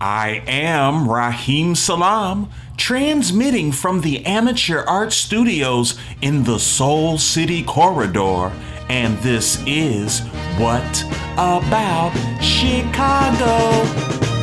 [0.00, 8.50] I am Rahim Salaam, transmitting from the Amateur Art Studios in the Soul City Corridor,
[8.88, 10.20] and this is
[10.56, 13.84] What About Chicago?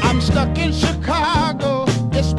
[0.07, 1.85] I'm stuck in Chicago.
[2.11, 2.33] It's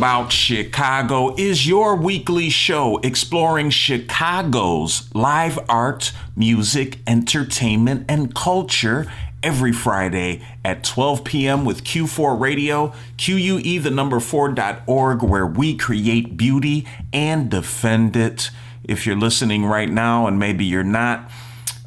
[0.00, 9.72] About Chicago is your weekly show exploring Chicago's live art, music, entertainment, and culture every
[9.72, 11.66] Friday at 12 p.m.
[11.66, 18.48] with Que4 Radio, QUE the number 4.org, where we create beauty and defend it.
[18.82, 21.30] If you're listening right now and maybe you're not,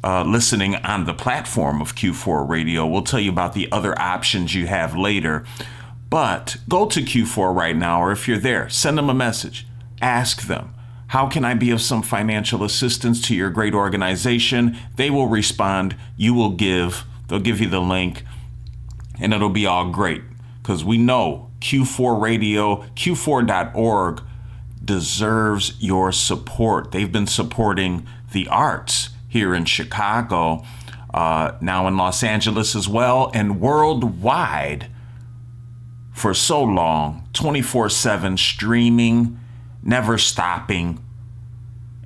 [0.04, 2.86] uh, listening on the platform of Que4 Radio.
[2.86, 5.44] We'll tell you about the other options you have later.
[6.10, 9.66] But go to Que4 right now, or if you're there, send them a message.
[10.00, 10.74] Ask them,
[11.08, 14.76] How can I be of some financial assistance to your great organization?
[14.96, 15.96] They will respond.
[16.16, 18.24] You will give, they'll give you the link,
[19.20, 20.22] and it'll be all great.
[20.62, 24.22] Because we know Que4 Radio, Que4.org
[24.84, 26.92] deserves your support.
[26.92, 30.64] They've been supporting the arts here in Chicago,
[31.12, 34.88] uh, now in Los Angeles as well, and worldwide
[36.14, 39.38] for so long 24 7 streaming,
[39.82, 41.04] never stopping.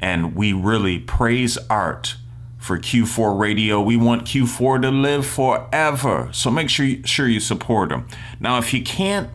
[0.00, 2.16] And we really praise art
[2.56, 3.80] for Que4 Radio.
[3.80, 6.30] We want Que4 to live forever.
[6.32, 8.08] So make sure you, sure you support them.
[8.40, 9.30] Now, if you can't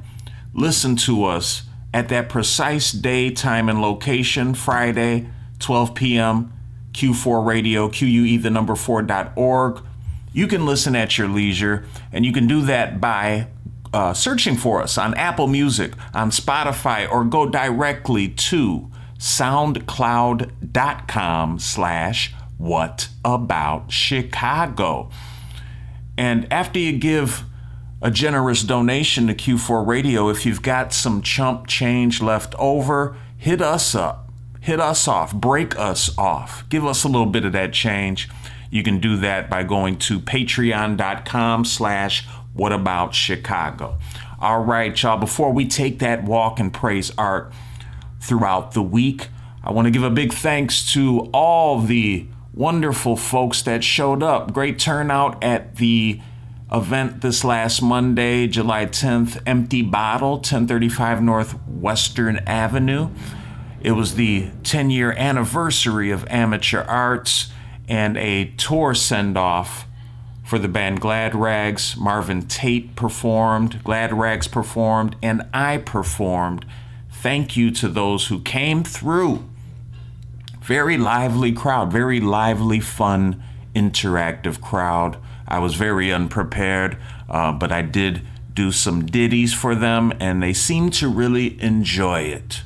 [0.53, 1.63] listen to us
[1.93, 5.27] at that precise day, time, and location, Friday,
[5.59, 6.53] 12 p.m.,
[6.93, 9.83] Que4 Radio, QUE the number 4.org.
[10.31, 13.47] You can listen at your leisure, and you can do that by
[13.93, 22.33] uh, searching for us on Apple Music, on Spotify, or go directly to soundcloud.com slash
[22.57, 25.09] what about Chicago.
[26.17, 27.43] And after you give
[28.01, 33.61] a generous donation to Que4 Radio, if you've got some chump change left over, hit
[33.61, 34.23] us up
[34.63, 38.29] hit us off, break us off, give us a little bit of that change.
[38.71, 43.97] You can do that by going to patreon.com slash what about Chicago.
[44.39, 47.51] All right, y'all, before we take that walk and praise art
[48.19, 49.29] throughout the week,
[49.63, 54.53] I want to give a big thanks to all the wonderful folks that showed up.
[54.53, 56.19] Great turnout at the
[56.71, 63.09] event this last Monday, July 10th, Empty Bottle, 1035 Northwestern Avenue.
[63.81, 67.51] It was the 10 year anniversary of Amateur Arts
[67.87, 69.85] and a tour send off
[70.53, 71.97] for the band Glad Rags.
[71.97, 76.63] Marvin Tate performed, Glad Rags performed, and I performed.
[77.09, 79.49] Thank you to those who came through.
[80.61, 83.43] Very lively crowd, very lively, fun,
[83.73, 85.17] interactive crowd.
[85.47, 88.21] I was very unprepared, uh, but I did
[88.53, 92.61] do some ditties for them, and they seemed to really enjoy it.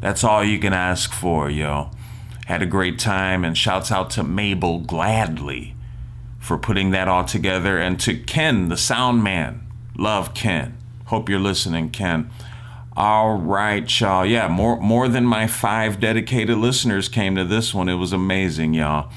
[0.00, 1.92] That's all you can ask for, yo.
[2.46, 5.76] Had a great time, and shouts out to Mabel Gladly
[6.40, 9.66] for putting that all together, and to Ken, the sound man.
[9.96, 10.76] Love Ken.
[11.06, 12.30] Hope you're listening, Ken.
[12.96, 14.26] All right, y'all.
[14.26, 17.88] Yeah, more more than my five dedicated listeners came to this one.
[17.88, 19.10] It was amazing, y'all.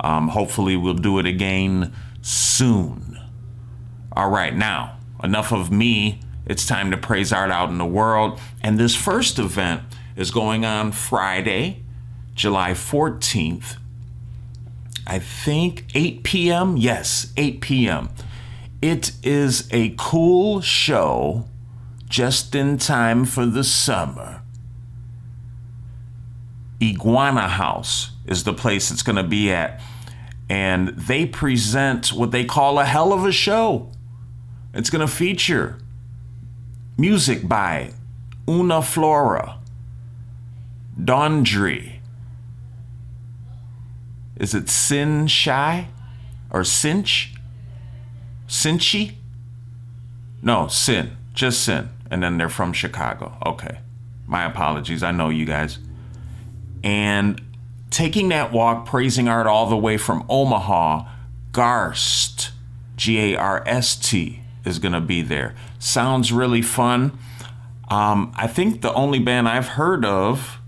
[0.00, 3.18] Um, hopefully, we'll do it again soon.
[4.12, 6.20] All right, now enough of me.
[6.46, 9.82] It's time to praise art out in the world, and this first event
[10.16, 11.82] is going on Friday,
[12.34, 13.76] July 14th.
[15.10, 16.76] I think 8 p.m.
[16.76, 18.10] Yes, 8 p.m.
[18.80, 21.48] It is a cool show
[22.08, 24.42] just in time for the summer.
[26.80, 29.80] Iguana House is the place it's going to be at.
[30.48, 33.90] And they present what they call a hell of a show.
[34.72, 35.78] It's going to feature
[36.96, 37.94] music by
[38.48, 39.58] Una Flora,
[41.02, 41.99] Daundry.
[44.40, 45.88] Is it Sin Shy
[46.50, 47.34] or Cinch?
[48.48, 49.16] Cinchi?
[50.42, 51.16] No, Sin.
[51.34, 51.90] Just Sin.
[52.10, 53.36] And then they're from Chicago.
[53.44, 53.80] Okay.
[54.26, 55.02] My apologies.
[55.02, 55.78] I know you guys.
[56.82, 57.40] And
[57.90, 61.04] taking that walk, praising art all the way from Omaha,
[61.52, 62.50] Garst,
[62.96, 65.54] G A R S T, is going to be there.
[65.78, 67.18] Sounds really fun.
[67.88, 70.58] Um, I think the only band I've heard of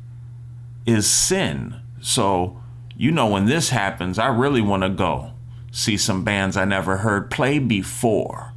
[0.85, 1.77] is Sin.
[2.01, 2.62] So,
[3.03, 5.33] you know, when this happens, I really want to go
[5.73, 8.53] see some bands I never heard play before.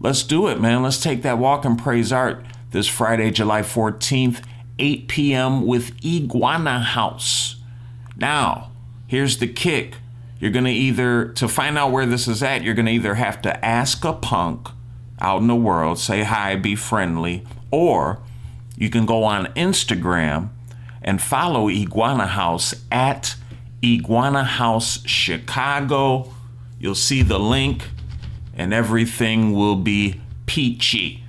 [0.00, 0.82] Let's do it, man.
[0.82, 4.44] Let's take that walk and praise art this Friday, July 14th,
[4.80, 5.64] 8 p.m.
[5.64, 7.62] with Iguana House.
[8.16, 8.72] Now,
[9.06, 9.98] here's the kick.
[10.40, 13.14] You're going to either, to find out where this is at, you're going to either
[13.14, 14.70] have to ask a punk
[15.20, 18.18] out in the world, say hi, be friendly, or
[18.76, 20.48] you can go on Instagram
[21.00, 23.36] and follow Iguana House at
[23.84, 26.32] Iguana House Chicago.
[26.78, 27.88] You'll see the link
[28.54, 31.24] and everything will be peachy.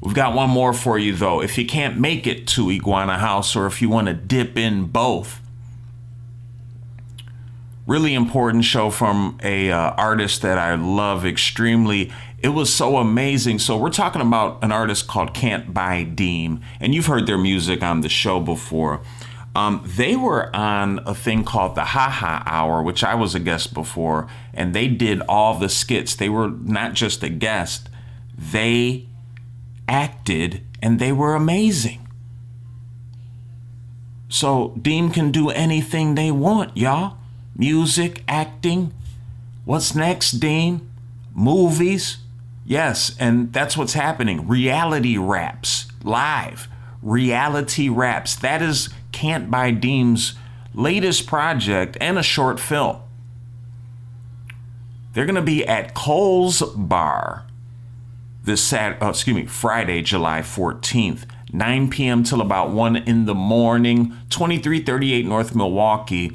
[0.00, 1.40] We've got one more for you though.
[1.42, 4.84] If you can't make it to Iguana House or if you want to dip in
[4.84, 5.40] both,
[7.86, 12.12] really important show from a uh, artist that I love extremely.
[12.38, 13.58] It was so amazing.
[13.58, 17.82] So we're talking about an artist called Can't Buy Deem, and you've heard their music
[17.82, 19.00] on the show before.
[19.54, 23.40] Um, they were on a thing called the Ha Ha Hour, which I was a
[23.40, 26.14] guest before, and they did all the skits.
[26.16, 27.88] They were not just a guest;
[28.36, 29.06] they
[29.88, 32.08] acted, and they were amazing.
[34.28, 37.18] So Deem can do anything they want, y'all
[37.56, 38.92] music, acting.
[39.64, 40.88] What's next, Deem?
[41.34, 42.18] Movies?
[42.64, 44.48] Yes, and that's what's happening.
[44.48, 46.68] Reality raps, live.
[47.02, 48.34] Reality raps.
[48.36, 50.34] That is Can't Buy Deem's
[50.74, 53.00] latest project and a short film.
[55.12, 57.46] They're going to be at Cole's Bar
[58.42, 62.24] this Sat, oh, excuse me, Friday, July 14th, 9 p.m.
[62.24, 66.32] till about 1 in the morning, 2338 North Milwaukee.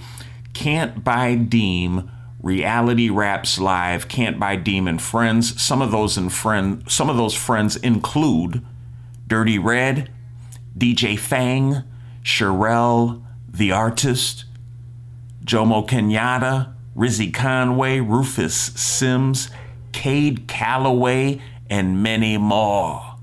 [0.54, 2.10] Can't Buy Deem,
[2.42, 5.62] Reality Raps Live, Can't Buy Deem and Friends.
[5.62, 8.66] Some of those and friend some of those friends include
[9.28, 10.10] Dirty Red,
[10.78, 11.84] DJ Fang,
[12.30, 14.46] Sherelle, The Artist,
[15.44, 19.50] Jomo Kenyatta, Rizzy Conway, Rufus Sims,
[19.94, 21.42] Cade Calloway,
[21.72, 23.16] and many more.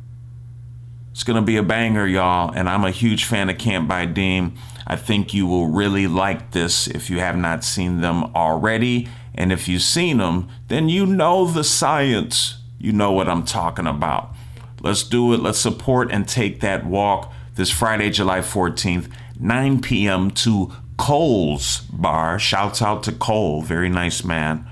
[1.12, 4.06] It's going to be a banger, y'all, and I'm a huge fan of Can't Buy
[4.06, 4.54] Deem.
[4.88, 9.08] I think you will really like this if you have not seen them already.
[9.36, 12.58] And if you've seen them, then you know the science.
[12.78, 14.34] You know what I'm talking about.
[14.80, 15.40] Let's do it.
[15.40, 19.10] Let's support and take that walk this Friday, July 14th,
[19.40, 20.30] 9 p.m.
[20.30, 22.38] to Cole's Bar.
[22.38, 23.62] Shouts out to Cole.
[23.62, 24.66] Very nice man.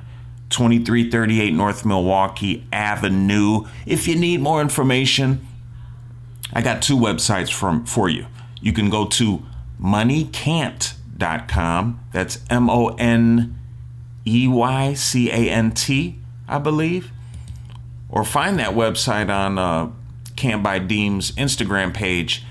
[0.50, 3.64] 2338 North Milwaukee Avenue.
[3.86, 5.44] If you need more information,
[6.52, 8.26] I got two websites from for you.
[8.60, 9.42] You can go to
[9.82, 12.00] moneycant.com.
[12.12, 13.58] That's M O N
[14.26, 17.10] E Y C A N T, I believe.
[18.08, 19.90] Or find that website on uh,
[20.86, 22.44] Deem's Instagram page,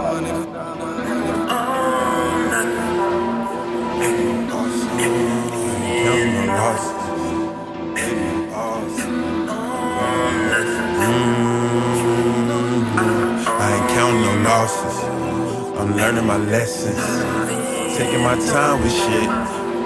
[14.43, 15.05] Losses.
[15.79, 16.99] I'm learning my lessons.
[17.97, 19.29] Taking my time with shit.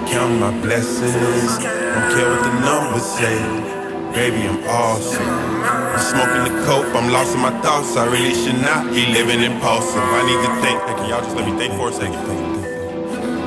[0.09, 1.13] Counting my blessings.
[1.13, 3.37] Don't care what the numbers say.
[4.13, 5.56] Baby, I'm awesome.
[5.97, 7.97] I'm smoking the coke, I'm lost in my thoughts.
[7.97, 9.97] I really should not be living impulsive.
[9.97, 10.77] I need to think.
[10.85, 12.21] Hey, can y'all just let me think for a second?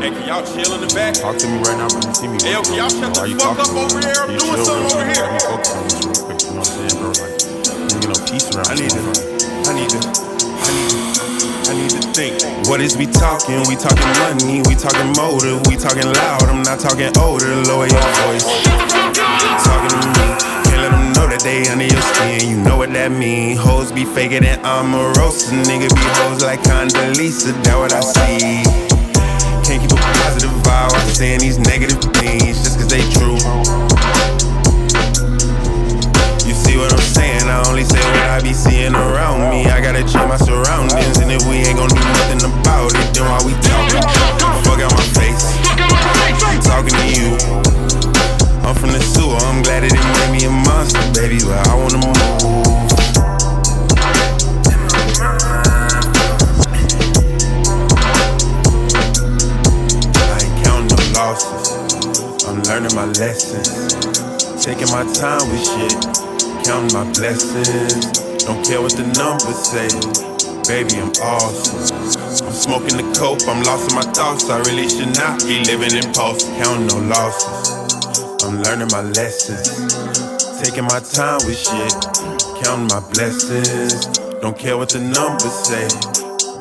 [0.02, 1.14] Hey, can y'all chill in the back?
[1.14, 2.42] Talk to me right now when you see me.
[2.42, 4.18] Hey, yo, can y'all shut the you fuck up over here?
[4.18, 5.30] I'm You doing something over here.
[5.30, 6.42] Let me focus on this real quick.
[6.42, 7.10] You know what I'm saying, bro?
[7.22, 7.38] Like,
[8.02, 8.66] you no peace around.
[8.66, 9.02] I need to.
[9.06, 12.34] I need to, I need to, I need to think.
[12.66, 13.62] What is we talking?
[13.70, 16.50] We talking money, we talking motive, we talking loud.
[16.50, 18.42] I'm not talking older, lower your voice.
[19.62, 20.59] Talking to me, can't let them
[21.20, 22.48] know that they under your skin.
[22.48, 23.56] You know what that mean?
[23.56, 27.52] Hoes be faking than Omarosa, nigga be hoes like Condoleezza.
[27.64, 28.64] That what I see.
[29.68, 33.36] Can't keep a positive vibe while saying these negative things just cause they true.
[36.48, 37.44] You see what I'm saying?
[37.44, 39.68] I only say what I be seeing around me.
[39.68, 43.28] I gotta change my surroundings, and if we ain't gon' do nothing about it, then
[43.28, 44.04] why we talking?
[44.64, 45.44] Fuck out my face.
[46.64, 47.69] Talking to you.
[48.70, 51.74] I'm from the sewer, I'm glad it didn't make me a monster, baby, but I
[51.74, 52.14] wanna move.
[62.46, 63.74] I'm learning my lessons.
[64.64, 65.98] Taking my time with shit.
[66.62, 68.22] Counting my blessings.
[68.46, 69.90] Don't care what the numbers say.
[70.70, 72.46] Baby, I'm awesome.
[72.46, 73.42] I'm smoking the coke.
[73.48, 74.48] I'm lost in my thoughts.
[74.48, 76.46] I really should not be living in post.
[76.62, 77.79] Counting no losses.
[78.50, 79.94] I'm learning my lessons.
[80.58, 81.94] Taking my time with shit.
[82.58, 84.18] Counting my blessings.
[84.42, 85.86] Don't care what the numbers say.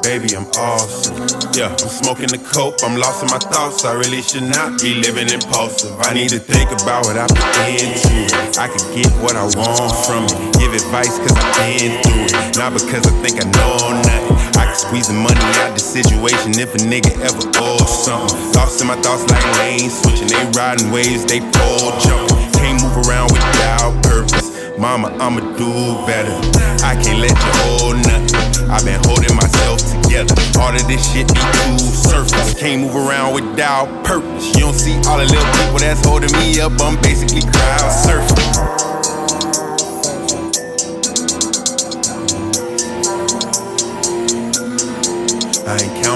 [0.06, 1.18] Baby, I'm awesome.
[1.58, 3.86] Yeah, I'm smoking the coke, I'm lost in my thoughts.
[3.86, 5.98] I really should not be living impulsive.
[6.02, 8.38] I need to think about what I've been into.
[8.62, 10.62] I can get what I want from it.
[10.62, 12.56] Give advice cause I've been through it.
[12.56, 14.29] Not because I think I know nothing.
[14.60, 18.36] I can squeeze the money out the situation if a nigga ever owes something.
[18.52, 20.28] Lost in my thoughts like lanes switching.
[20.28, 22.36] They riding waves, they pole jumping.
[22.60, 24.52] Can't move around without purpose.
[24.78, 25.72] Mama, I'ma do
[26.04, 26.36] better.
[26.84, 28.70] I can't let you hold nothing.
[28.70, 30.36] I've been holding myself together.
[30.60, 32.60] All of this shit be too surface.
[32.60, 34.48] Can't move around without purpose.
[34.56, 36.74] You don't see all the little people that's holding me up.
[36.80, 38.89] I'm basically crowd surfing.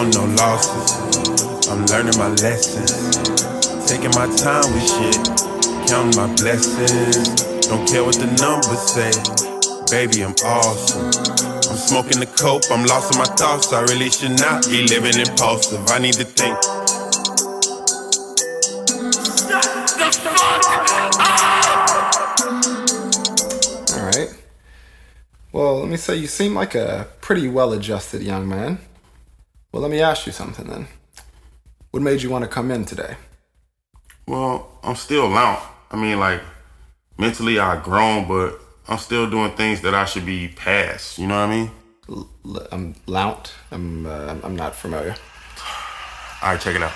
[0.03, 1.67] I no losses.
[1.69, 2.91] I'm learning my lessons.
[3.87, 5.15] Taking my time with shit.
[5.87, 7.43] Counting my blessings.
[7.67, 9.13] Don't care what the numbers say.
[9.89, 11.05] Baby, I'm awesome.
[11.71, 13.71] I'm smoking the coke, I'm lost in my thoughts.
[13.71, 15.87] I really should not be living impulsive.
[15.87, 16.57] I need to think.
[23.95, 24.35] All right.
[25.53, 28.79] Well, let me say you seem like a pretty well adjusted young man.
[29.73, 30.87] Well, let me ask you something then.
[31.89, 33.15] What made you want to come in today?
[34.27, 35.67] Well, I'm still loud.
[35.89, 36.41] I mean, like,
[37.17, 41.17] mentally I've grown, but I'm still doing things that I should be past.
[41.17, 41.71] You know what I mean?
[42.07, 43.55] L- I'm Lount.
[43.71, 45.15] I'm uh, I'm not familiar.
[46.43, 46.93] All right, check it out.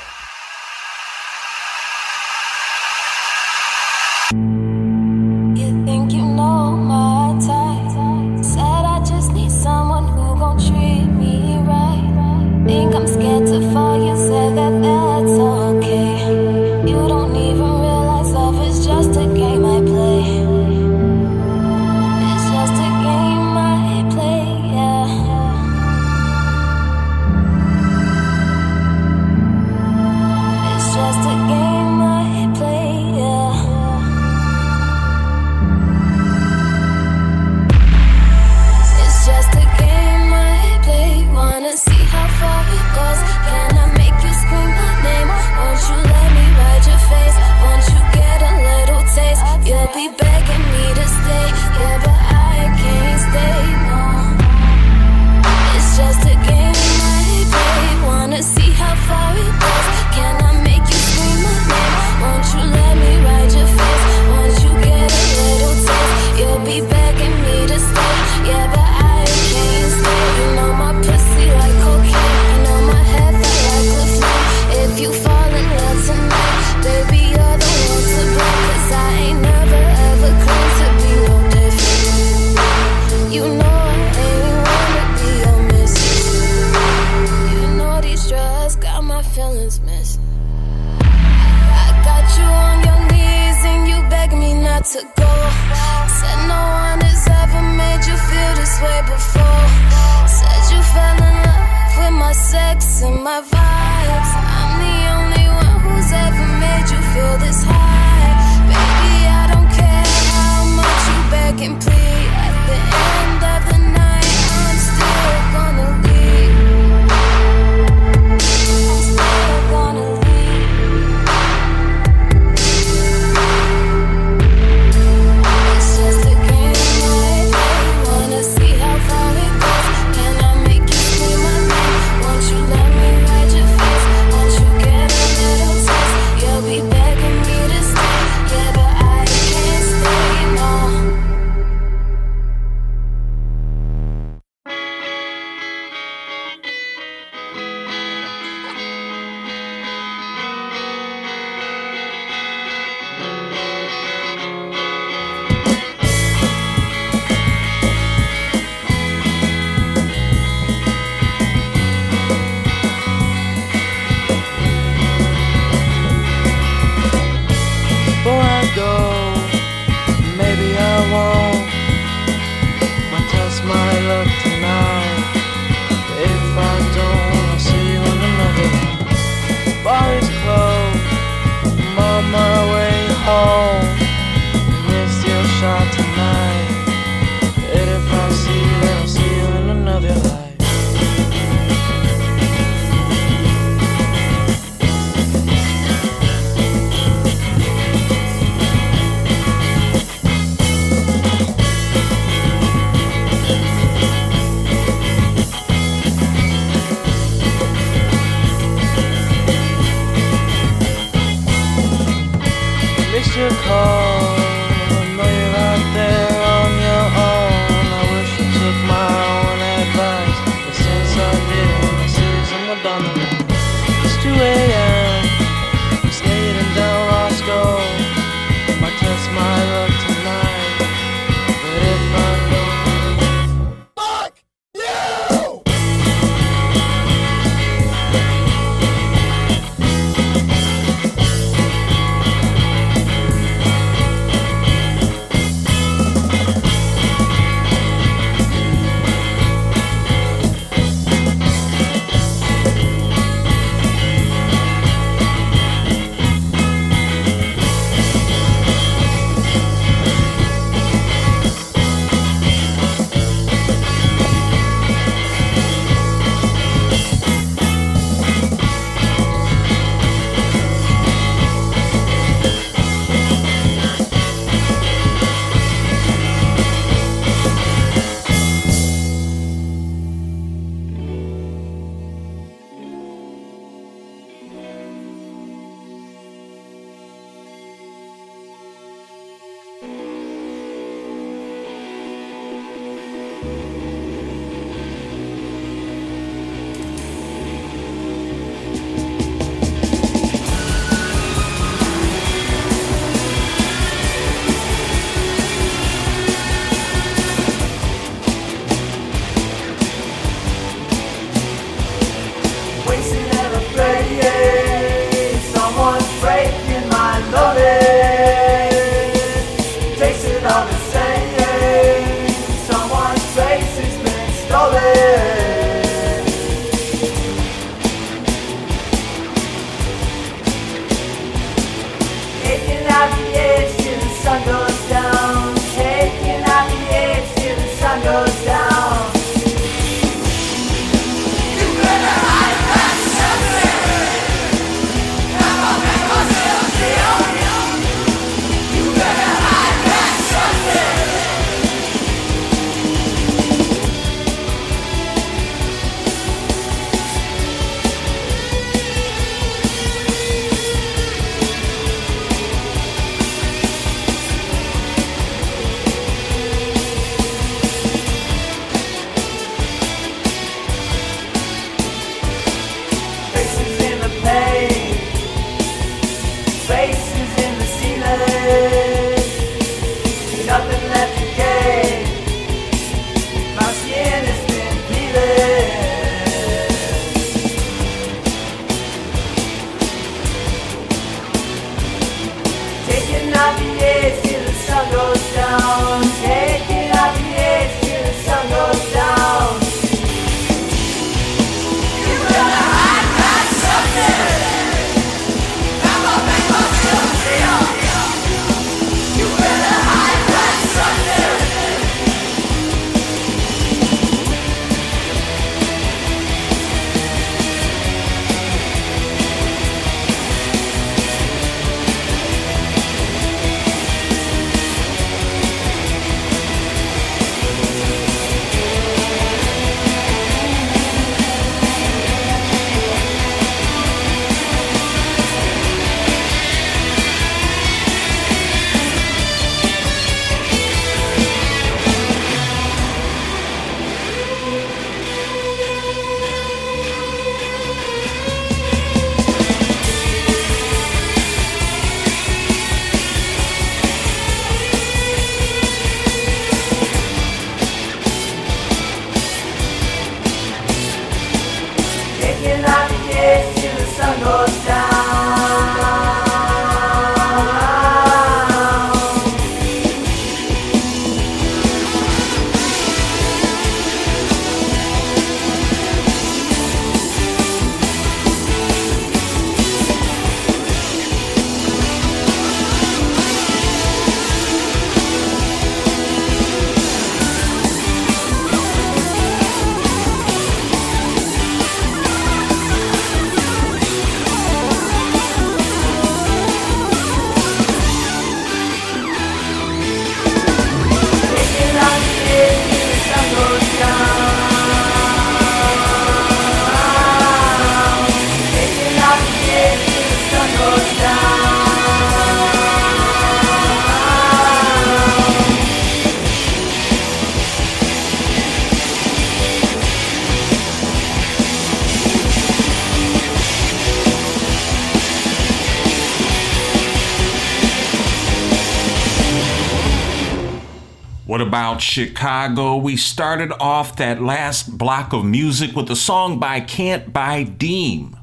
[531.77, 532.75] About Chicago?
[532.75, 538.17] We started off that last block of music with a song by Can't Buy Deem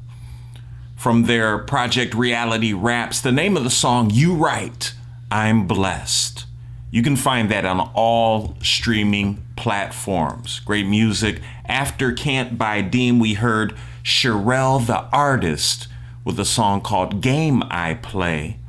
[0.97, 3.21] from their Project Reality Raps.
[3.21, 4.93] The name of the song, You Right,
[5.31, 6.45] I'm Blessed.
[6.91, 10.59] You can find that on all streaming platforms.
[10.59, 11.39] Great music.
[11.63, 15.87] After Can't Buy Deem, we heard Sherelle the Artist
[16.25, 18.59] with a song called Game I Play.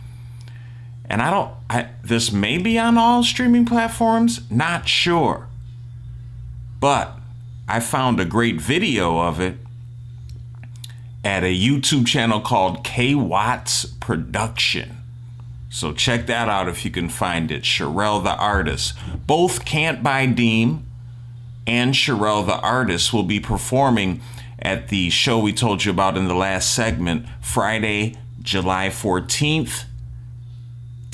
[1.08, 5.48] And I don't, I, this may be on all streaming platforms, not sure.
[6.80, 7.16] But
[7.68, 9.56] I found a great video of it
[11.24, 14.98] at a YouTube channel called K Watts Production.
[15.70, 17.62] So check that out if you can find it.
[17.62, 18.94] Sherelle the Artist.
[19.26, 20.86] Both Can't Buy Deem
[21.66, 24.20] and Sherelle the Artist will be performing
[24.58, 29.84] at the show we told you about in the last segment, Friday, July 14th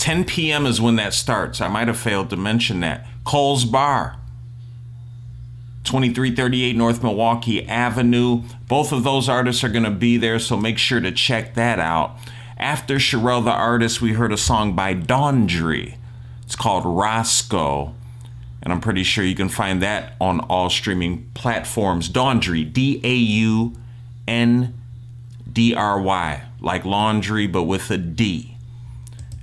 [0.02, 0.66] 10 p.m.
[0.66, 1.60] is when that starts.
[1.60, 3.06] I might have failed to mention that.
[3.22, 4.16] Cole's Bar,
[5.84, 8.42] 2338 North Milwaukee Avenue.
[8.66, 11.78] Both of those artists are going to be there, so make sure to check that
[11.78, 12.16] out.
[12.58, 15.98] After Sherelle the Artist, we heard a song by Daundry.
[16.42, 17.94] It's called Roscoe,
[18.60, 22.08] and I'm pretty sure you can find that on all streaming platforms.
[22.08, 23.76] Daundry, D A U
[24.26, 24.74] N
[25.52, 28.51] D R Y, like laundry, but with a D.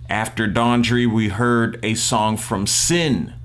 [0.10, 3.36] After Daundry, we heard a song from Sin,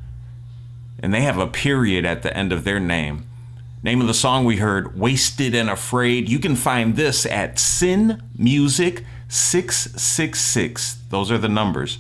[0.98, 3.26] and they have a period at the end of their name.
[3.82, 6.30] Name of the song we heard, Wasted and Afraid.
[6.30, 11.00] You can find this at Sin Music 666.
[11.10, 11.98] Those are the numbers.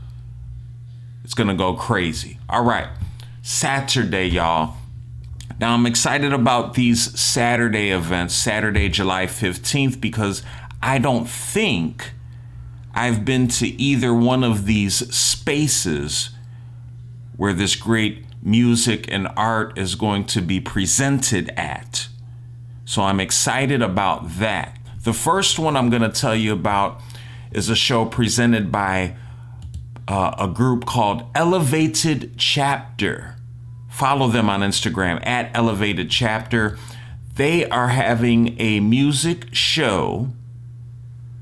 [1.23, 2.39] It's going to go crazy.
[2.47, 2.87] All right,
[3.41, 4.75] Saturday, y'all.
[5.59, 10.43] Now, I'm excited about these Saturday events, Saturday, July 15th, because
[10.83, 12.11] I don't think
[12.93, 16.29] I've been to either one of these spaces
[17.35, 22.07] where this great music and art is going to be presented at.
[22.87, 24.79] So I'm excited about that.
[25.03, 27.01] The first one I'm going to tell you about
[27.51, 29.17] is a show presented by
[30.07, 33.35] uh, a group called Elevated Chapter.
[33.89, 36.77] Follow them on Instagram at Elevated Chapter.
[37.35, 40.31] They are having a music show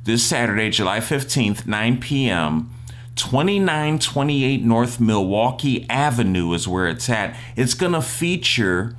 [0.04, 2.72] this Saturday, July 15th, 9 p.m.
[3.18, 7.38] 2928 North Milwaukee Avenue is where it's at.
[7.56, 8.96] It's going to feature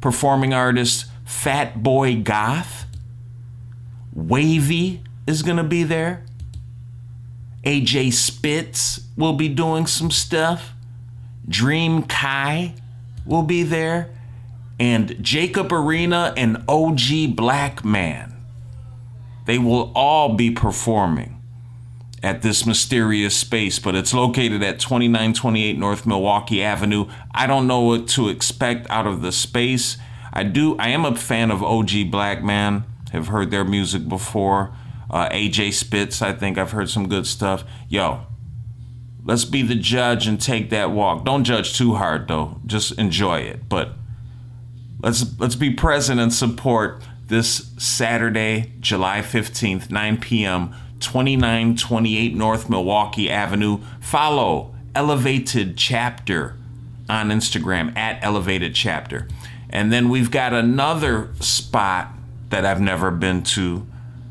[0.00, 2.84] performing artist Fat Boy Goth.
[4.12, 6.22] Wavy is going to be there.
[7.64, 10.72] AJ Spitz will be doing some stuff.
[11.48, 12.74] Dream Kai
[13.24, 14.10] will be there.
[14.78, 18.36] And Jacob Arena and OG Black Man.
[19.46, 21.40] They will all be performing
[22.22, 27.06] at this mysterious space, but it's located at 2928 North Milwaukee Avenue.
[27.32, 29.96] I don't know what to expect out of the space.
[30.32, 30.76] I do.
[30.78, 32.84] I am a fan of OG Black Man.
[33.12, 34.72] Have heard their music before.
[35.10, 36.22] Uh, AJ Spitz.
[36.22, 37.64] I think I've heard some good stuff.
[37.88, 38.20] Yo,
[39.24, 41.24] let's be the judge and take that walk.
[41.24, 42.60] Don't judge too hard though.
[42.66, 43.68] Just enjoy it.
[43.68, 43.92] But
[45.02, 50.74] let's let's be present and support this Saturday, July 15th, 9 p.m.
[51.00, 53.78] 2928 North Milwaukee Avenue.
[54.00, 56.56] Follow Elevated Chapter
[57.08, 59.26] on Instagram at Elevated Chapter.
[59.70, 62.12] And then we've got another spot
[62.50, 63.86] that I've never been to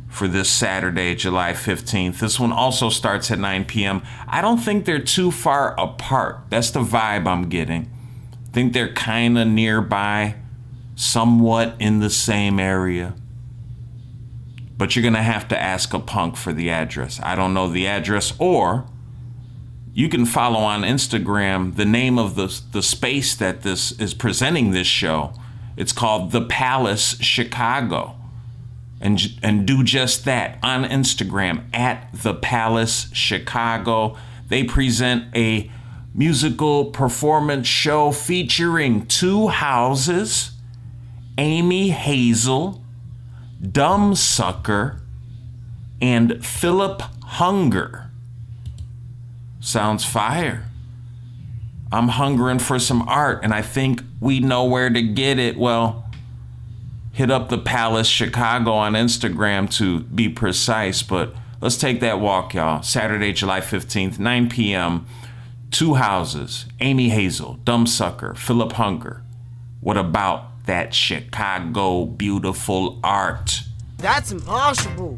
[0.09, 2.19] for this Saturday, July 15th.
[2.19, 4.01] This one also starts at 9 p.m.
[4.27, 6.41] I don't think they're too far apart.
[6.49, 7.89] That's the vibe I'm getting.
[8.47, 10.35] I think they're kind of nearby,
[10.95, 13.15] somewhat in the same area.
[14.77, 17.19] But you're going to have to ask a punk for the address.
[17.21, 18.85] I don't know the address, or
[19.99, 24.71] you can follow on Instagram the name of the, the space that this is presenting
[24.71, 25.33] this show.
[25.75, 28.15] It's called The Palace Chicago.
[29.01, 34.15] And, and do just that on Instagram at The Palace Chicago.
[34.47, 35.69] They present a
[36.15, 40.51] musical performance show featuring two houses
[41.37, 42.81] Amy Hazel,
[43.61, 45.01] Dumb Sucker,
[46.01, 48.08] and Philip Hunger.
[49.59, 50.65] Sounds fire.
[51.91, 55.57] I'm hungering for some art, and I think we know where to get it.
[55.57, 56.05] Well,
[57.11, 62.53] hit up the Palace Chicago on Instagram to be precise, but let's take that walk,
[62.53, 62.83] y'all.
[62.83, 65.05] Saturday, July 15th, 9 p.m.,
[65.71, 69.21] Two Houses, Amy Hazel, Dumbsucker, Philip Hunger.
[69.81, 73.61] What about that Chicago beautiful art?
[73.97, 75.17] That's impossible.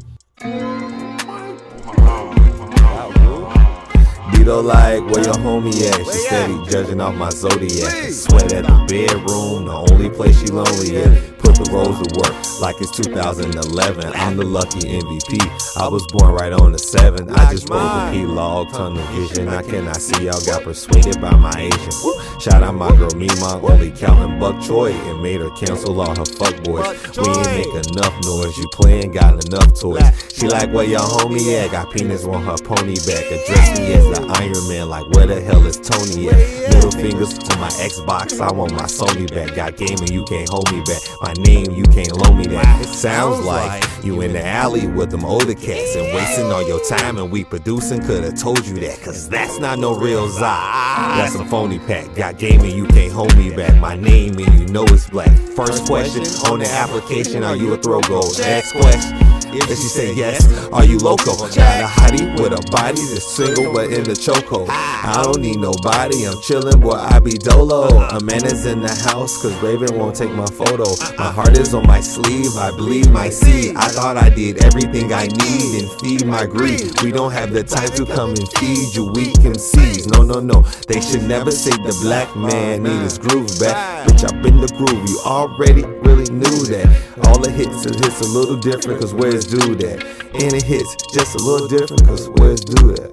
[4.42, 6.04] Beto like, where your homie at?
[6.04, 8.10] She steady judging off my zodiac.
[8.10, 11.31] Sweat at the bedroom, the only place she lonely at.
[11.42, 14.12] Put the roles to work like it's 2011.
[14.14, 15.76] I'm the lucky MVP.
[15.76, 17.28] I was born right on the seven.
[17.30, 19.48] I just rolled the P log, tunnel vision.
[19.48, 21.94] I cannot see y'all got persuaded by my agent.
[22.40, 26.24] Shout out my girl Mima, only counting Buck Choi and made her cancel all her
[26.24, 26.86] fuck boys.
[27.18, 28.56] We ain't make enough noise.
[28.56, 30.02] You playing got enough toys.
[30.32, 31.72] She like where your homie at?
[31.72, 33.26] Got penis on her pony back.
[33.26, 34.88] Address me as the Iron Man.
[34.88, 36.74] Like where the hell is Tony at?
[36.74, 38.40] Middle fingers to my Xbox.
[38.40, 39.54] I want my Sony back.
[39.56, 41.02] Got gaming, you can't hold me back.
[41.20, 42.80] My name, you can't loan me that.
[42.82, 46.84] It sounds like you in the alley with them older cats and wasting all your
[46.84, 47.18] time.
[47.18, 49.00] And we producing could've told you that.
[49.02, 51.14] Cause that's not no real Zai.
[51.18, 52.14] That's a phony pack.
[52.14, 53.80] Got gaming, you can't hold me back.
[53.80, 55.30] My name, and you know it's black.
[55.56, 58.30] First question on the application, are you a throw goal?
[58.38, 59.21] Next question.
[59.54, 61.36] If she say yes, are you loco?
[61.36, 64.66] Got a hottie with a body that's single but in the chokehold.
[64.70, 67.88] I don't need nobody, I'm chillin', boy, I be dolo.
[67.88, 70.84] A man is in the house, cause Raven won't take my photo.
[71.18, 73.76] My heart is on my sleeve, I bleed my seed.
[73.76, 77.02] I thought I did everything I need and feed my greed.
[77.02, 80.10] We don't have the time to come and feed you weak MCs.
[80.12, 84.08] No, no, no, they should never say the black man need his groove back.
[84.08, 86.88] Bitch, I've been the groove, you already really knew that.
[87.26, 90.04] All the hits is hits a little different, cause where's do that?
[90.34, 93.12] And it hits just a little different, cause where's do that?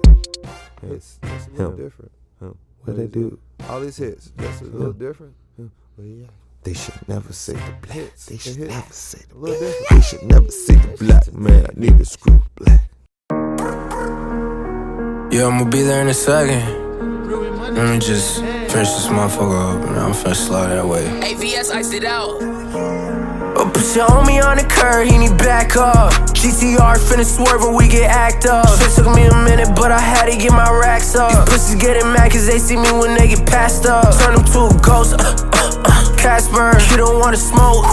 [0.82, 2.12] It's, it's a little different.
[2.82, 3.38] What they do?
[3.68, 5.34] All these hits, just a little different.
[6.62, 8.16] They should never say the black.
[8.26, 9.58] They should never say the black.
[9.90, 11.66] They should never say the black man.
[11.66, 12.80] I need a screw black.
[15.32, 16.90] Yeah, I'ma be there in a second.
[17.74, 21.04] Let me just finish this motherfucker up and I'm finna slide that way.
[21.04, 23.29] AVS iced it out.
[23.68, 26.12] Put your homie on the curb, he need back up.
[26.32, 28.66] GTR finna swerve when we get act up.
[28.80, 31.28] Shit took me a minute, but I had to get my racks up.
[31.28, 34.16] These pussies getting mad cause they see me when they get passed up.
[34.16, 36.76] Turn them to a ghost, uh, uh, uh, Casper.
[36.92, 37.88] You don't wanna smoke,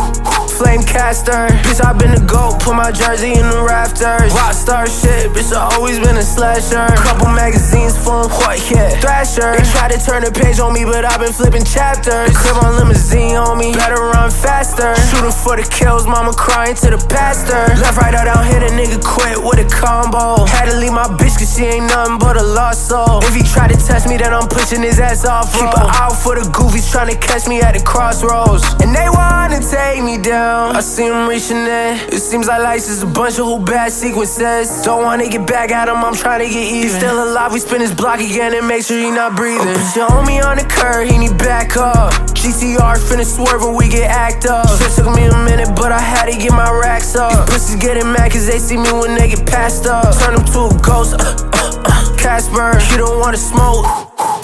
[0.59, 1.47] flame caster.
[1.63, 4.35] Bitch, I been the GOAT, put my jersey in the rafters.
[4.35, 6.91] Rockstar shit, bitch, I always been a slasher.
[7.07, 8.99] Couple magazines full what, yeah.
[8.99, 9.55] Thrasher.
[9.55, 12.35] They try to turn the page on me, but i been flipping chapters.
[12.35, 14.91] Crib on limousine on me, better run faster.
[15.07, 17.63] Shooting for the kills, mama crying to the pastor.
[17.79, 20.43] Left, right, or down, hit a nigga quit with a combo.
[20.51, 23.23] Had to leave my bitch cause she ain't nothing but a lost soul.
[23.23, 25.55] If he try to test me, then I'm pushing his ass off.
[25.55, 27.83] Keep an eye out for the goofies trying to catch me at the
[28.17, 28.63] crossroads.
[28.81, 30.75] And they wanna take me down.
[30.75, 31.99] I see him reaching in.
[32.09, 34.83] It seems like life's is a bunch of whole bad sequences.
[34.83, 36.97] Don't wanna get back at him, I'm trying to get even.
[36.97, 39.67] Still alive, we spin his block again and make sure he not breathing.
[39.67, 42.13] Oh, put your homie on the curb, he need back up.
[42.33, 44.67] GTR finna swerve when we get act up.
[44.79, 47.31] Shit took me a minute, but I had to get my racks up.
[47.31, 50.15] These pussies getting mad cause they see me when they get passed up.
[50.17, 52.79] Turn them to a ghost, uh, uh, uh, Casper.
[52.91, 53.85] You don't wanna smoke.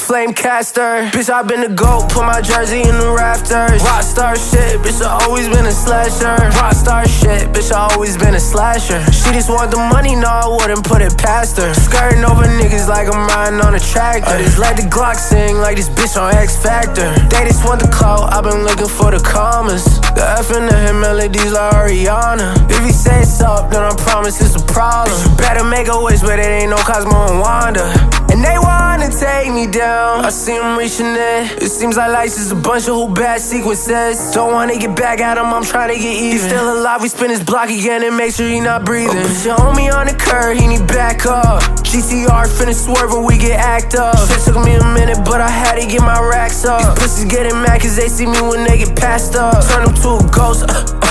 [0.04, 3.80] Flame caster, bitch, I been the GOAT, put my jersey in the rafters.
[3.82, 6.36] Rockstar shit, bitch, I always been a slasher.
[6.60, 9.00] Rockstar shit, bitch, I always been a slasher.
[9.16, 11.74] She just want the money, no, I wouldn't put it past her.
[11.74, 14.28] Skirting over niggas like I'm riding on a tractor.
[14.28, 17.08] I just let the Glock sing like this bitch on X Factor.
[17.32, 19.86] They just want the clout, i been looking for the commas.
[20.20, 22.60] The F and the hit melodies like Ariana.
[22.70, 25.16] If he say up, then I promise it's a problem.
[25.38, 27.86] Better make a wish, but it ain't no Cosmo and Wanda.
[28.32, 29.93] And they wanna take me down.
[29.94, 31.42] I see him reaching in.
[31.62, 34.34] It seems like life's is a bunch of whole bad sequences.
[34.34, 36.32] Don't wanna get back at him, I'm trying to get even.
[36.32, 39.18] He's still alive, we spin his block again and make sure he not breathing.
[39.18, 41.62] Oh, put your homie on the curb, he need back up.
[41.84, 44.18] GTR finna swerve when we get act up.
[44.28, 46.82] Shit took me a minute, but I had to get my racks up.
[46.82, 49.64] These pussies getting mad cause they see me when they get passed up.
[49.68, 51.03] Turn them to a ghost, uh,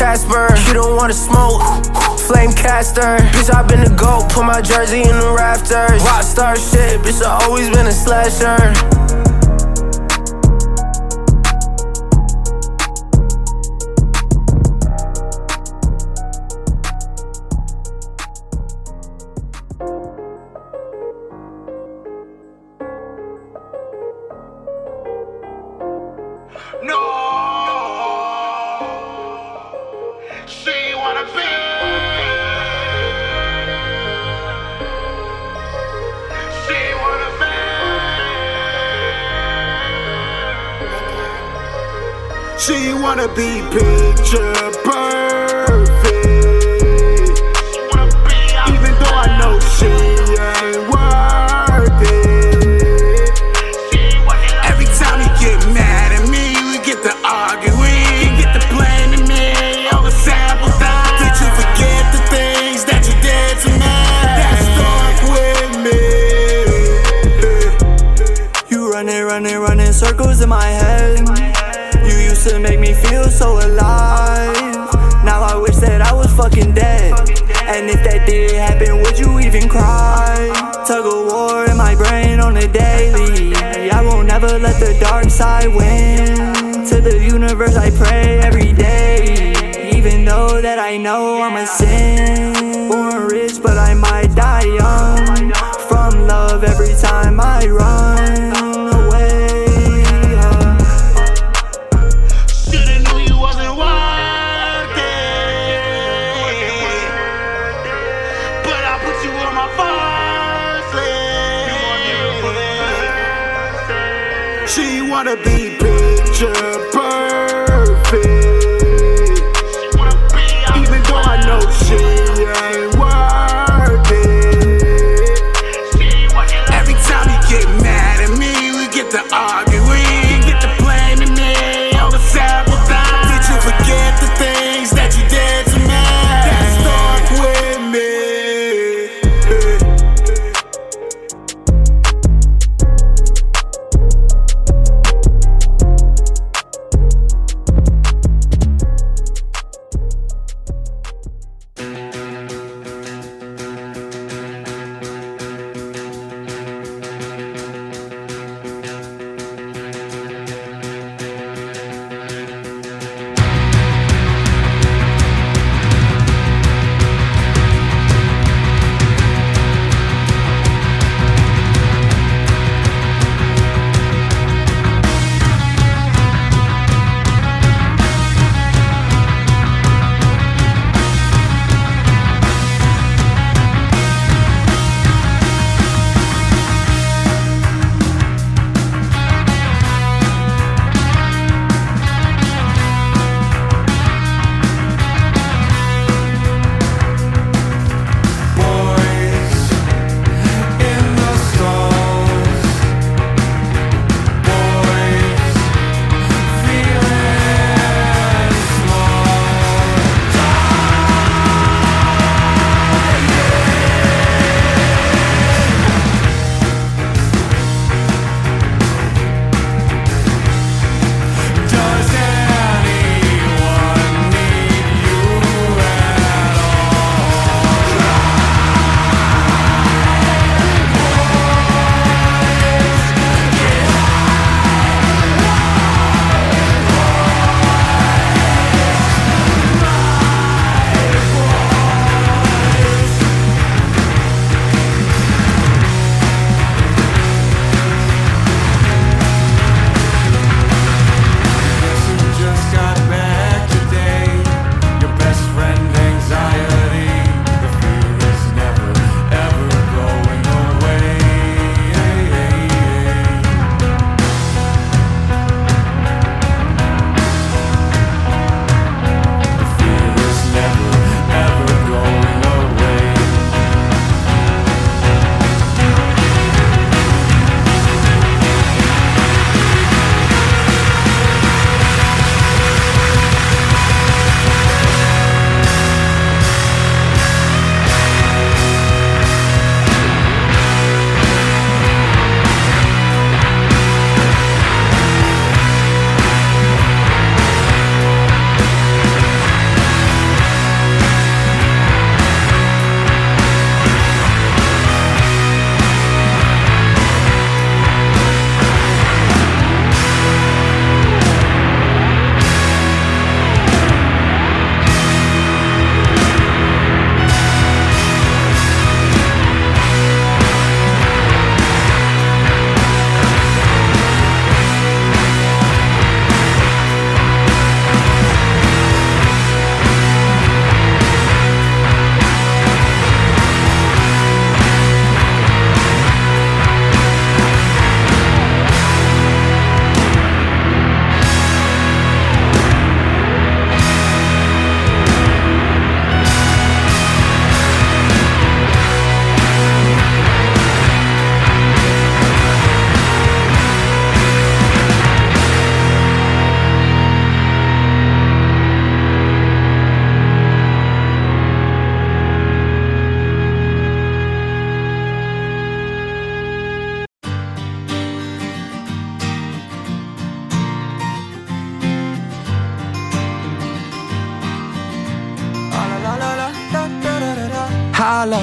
[0.00, 0.48] Casper.
[0.66, 1.60] You don't wanna smoke.
[2.18, 6.00] Flame caster, bitch, I been the GOAT, put my jersey in the rafters.
[6.00, 8.99] Rockstar shit, bitch, I always been a slasher.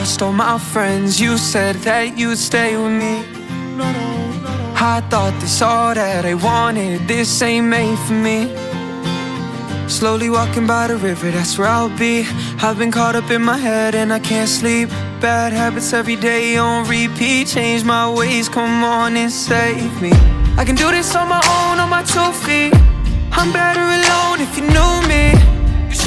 [0.08, 3.16] Lost all my friends, you said that you'd stay with me.
[4.94, 8.40] I thought this all that I wanted, this ain't made for me.
[9.90, 12.26] Slowly walking by the river, that's where I'll be.
[12.62, 14.88] I've been caught up in my head and I can't sleep.
[15.20, 17.48] Bad habits every day on repeat.
[17.48, 20.12] Change my ways, come on and save me.
[20.58, 22.74] I can do this on my own, on my two feet.
[23.34, 25.37] I'm better alone if you knew me.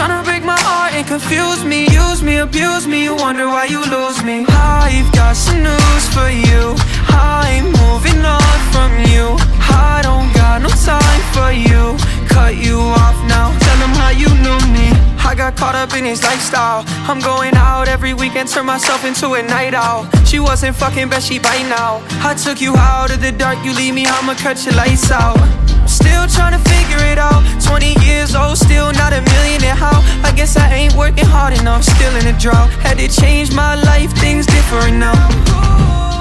[0.00, 1.84] To break my heart and confuse me.
[1.92, 4.46] Use me, abuse me, you wonder why you lose me.
[4.48, 6.74] I've got some news for you.
[7.12, 9.36] I'm moving on from you.
[9.68, 12.00] I don't got no time for you.
[12.32, 13.52] Cut you off now.
[13.60, 14.88] Tell them how you knew me.
[15.20, 16.82] I got caught up in his lifestyle.
[17.04, 20.08] I'm going out every weekend, turn myself into a night owl.
[20.24, 22.00] She wasn't fucking, but she bite now.
[22.24, 25.59] I took you out of the dark, you leave me, I'ma cut your lights out.
[26.00, 27.42] Still trying to figure it out.
[27.62, 29.74] 20 years old, still not a millionaire.
[29.74, 30.00] How?
[30.24, 31.84] I guess I ain't working hard enough.
[31.84, 32.70] Still in a drought.
[32.84, 35.18] Had to change my life, things different now.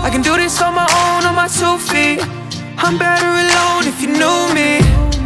[0.05, 2.19] I can do this on my own, on my two feet.
[2.77, 4.79] I'm better alone if you knew me.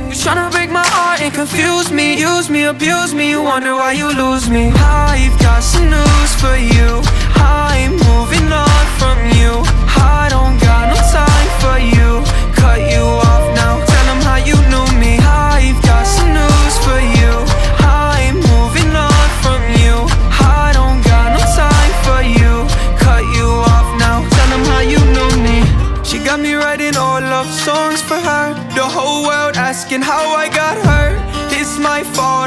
[0.10, 2.20] You tryna break my heart and confuse me.
[2.20, 3.30] Use me, abuse me.
[3.30, 4.72] You wonder why you lose me.
[4.76, 7.01] I've got some news for you.
[7.36, 9.66] I'm moving on from you.
[9.97, 12.10] I don't got no time for you.
[12.22, 12.42] You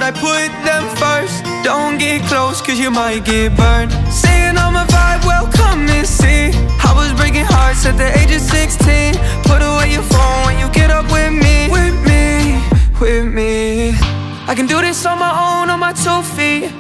[0.07, 1.43] I put them first.
[1.65, 3.91] Don't get close, cause you might get burned.
[4.07, 6.55] Saying I'm a vibe, well, come and see.
[6.87, 9.19] I was breaking hearts at the age of 16.
[9.51, 11.67] Put away your phone when you get up with me.
[11.75, 12.63] With me,
[13.01, 13.99] with me.
[14.47, 16.71] I can do this on my own, on my two feet.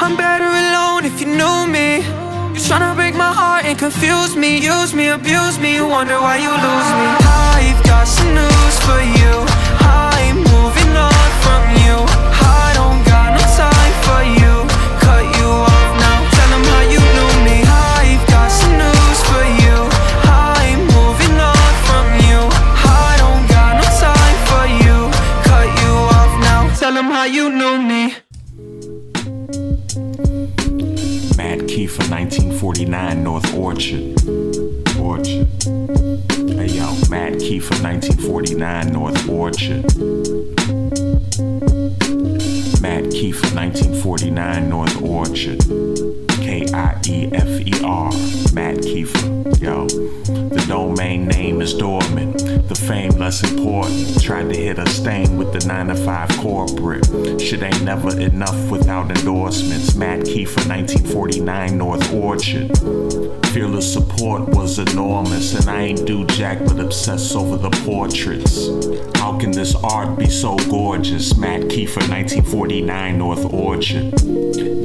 [0.00, 2.00] I'm better alone if you knew me.
[2.56, 4.56] You're tryna break my heart and confuse me.
[4.56, 5.74] Use me, abuse me.
[5.74, 7.08] You wonder why you lose me.
[7.60, 9.32] I've got some news for you.
[9.84, 10.40] I'm
[31.50, 34.14] Matt Kiefer, 1949, North Orchard.
[35.00, 35.48] Orchard.
[36.48, 39.82] Hey yo, Matt Kiefer, 1949, North Orchard.
[42.80, 46.29] Matt Kiefer, 1949, North Orchard.
[46.60, 48.12] K I E F E R.
[48.52, 49.60] Matt Kiefer.
[49.62, 52.36] Yo, the domain name is dormant.
[52.68, 54.22] The fame less important.
[54.22, 57.40] Tried to hit a stain with the 9 to 5 corporate.
[57.40, 59.94] Shit ain't never enough without endorsements.
[59.94, 62.76] Matt Kiefer, 1949, North Orchard.
[63.52, 68.68] Fearless support was enormous, and I ain't do jack but obsess over the portraits.
[69.18, 71.36] How can this art be so gorgeous?
[71.38, 74.12] Matt Kiefer, 1949, North Orchard.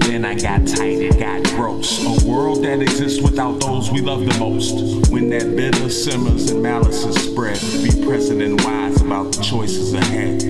[0.06, 2.06] Then I got tight, it got gross.
[2.06, 5.10] A world that exists without those we love the most.
[5.12, 9.94] When that bitter simmers and malice is spread, be present and wise about the choices
[9.94, 10.44] ahead.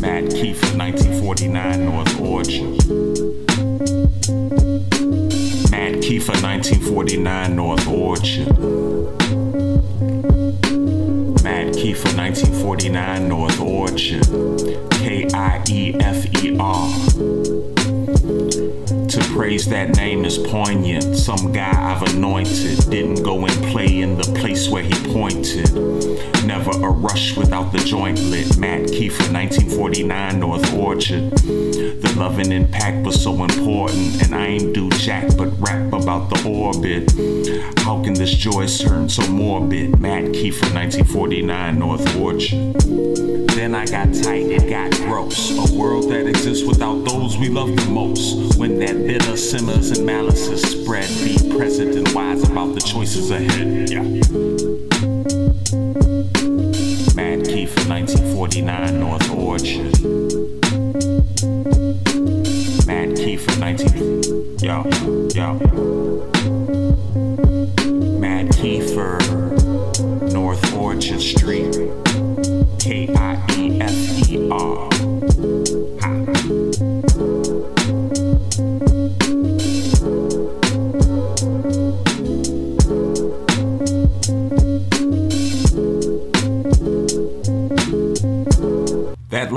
[0.00, 2.70] Matt Kiefer, 1949, North Orchard.
[5.72, 8.48] Matt Kiefer, 1949, North Orchard.
[11.42, 14.88] Matt Kiefer, 1949, North Orchard.
[14.92, 17.77] K I E F E R.
[18.20, 18.87] To
[19.38, 21.16] praise that name is poignant.
[21.16, 25.72] Some guy I've anointed didn't go and play in the place where he pointed.
[26.44, 28.58] Never a rush without the joint lit.
[28.58, 31.30] Matt Kiefer, 1949, North Orchard.
[31.36, 36.30] The love and impact was so important, and I ain't do jack but rap about
[36.30, 37.78] the orbit.
[37.84, 40.00] How can this joy turn so morbid?
[40.00, 42.74] Matt Kiefer, 1949, North Orchard.
[43.58, 45.50] Then I got tight, it got gross.
[45.50, 48.56] A world that exists without those we love the most.
[48.56, 53.90] When that bitter simmers and malice spread, be present and wise about the choices ahead.
[53.90, 54.02] Yeah.
[57.14, 59.92] Matt Kiefer, 1949, North Orchard.
[62.86, 64.58] Matt Kiefer, 19.
[64.60, 64.84] Yo,
[65.34, 65.58] yo.
[68.18, 71.74] Matt Kiefer, North Orchard Street.
[72.78, 74.87] K I E F E R.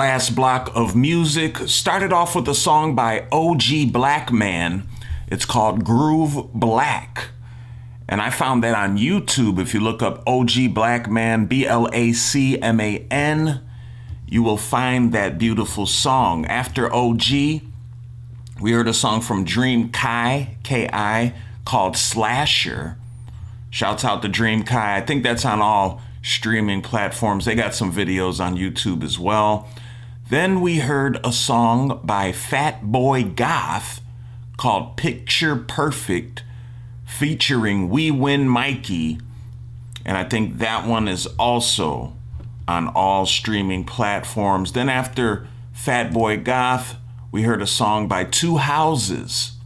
[0.01, 1.59] last block of music.
[1.67, 4.81] Started off with a song by OG Blacman.
[5.27, 7.27] It's called Groove Black.
[8.09, 9.59] And I found that on YouTube.
[9.59, 13.61] If you look up OG Blacman, B L A C M A N,
[14.27, 16.47] you will find that beautiful song.
[16.47, 17.29] After OG,
[18.59, 22.97] we heard a song from Dream Kai, K I, called Slasher.
[23.69, 24.97] Shouts out to Dream Kai.
[24.97, 27.45] I think that's on all streaming platforms.
[27.45, 29.69] They got some videos on YouTube as well.
[30.31, 33.99] Then we heard a song by Fat Boy Goth
[34.55, 36.45] called Picture Perfect
[37.05, 39.19] featuring We Win Mikey.
[40.05, 42.13] And I think that one is also
[42.65, 44.71] on all streaming platforms.
[44.71, 46.95] Then after Fat Boy Goth,
[47.33, 49.57] we heard a song by Two Houses.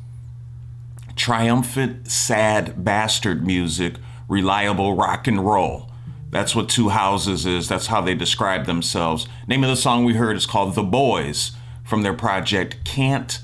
[1.16, 3.98] Triumphant, sad bastard music,
[4.28, 5.92] reliable rock and roll.
[6.36, 7.70] That's what Two Houses is.
[7.70, 9.26] That's how they describe themselves.
[9.48, 11.54] Name of the song we heard is called The Boys
[11.86, 13.40] from their project Can't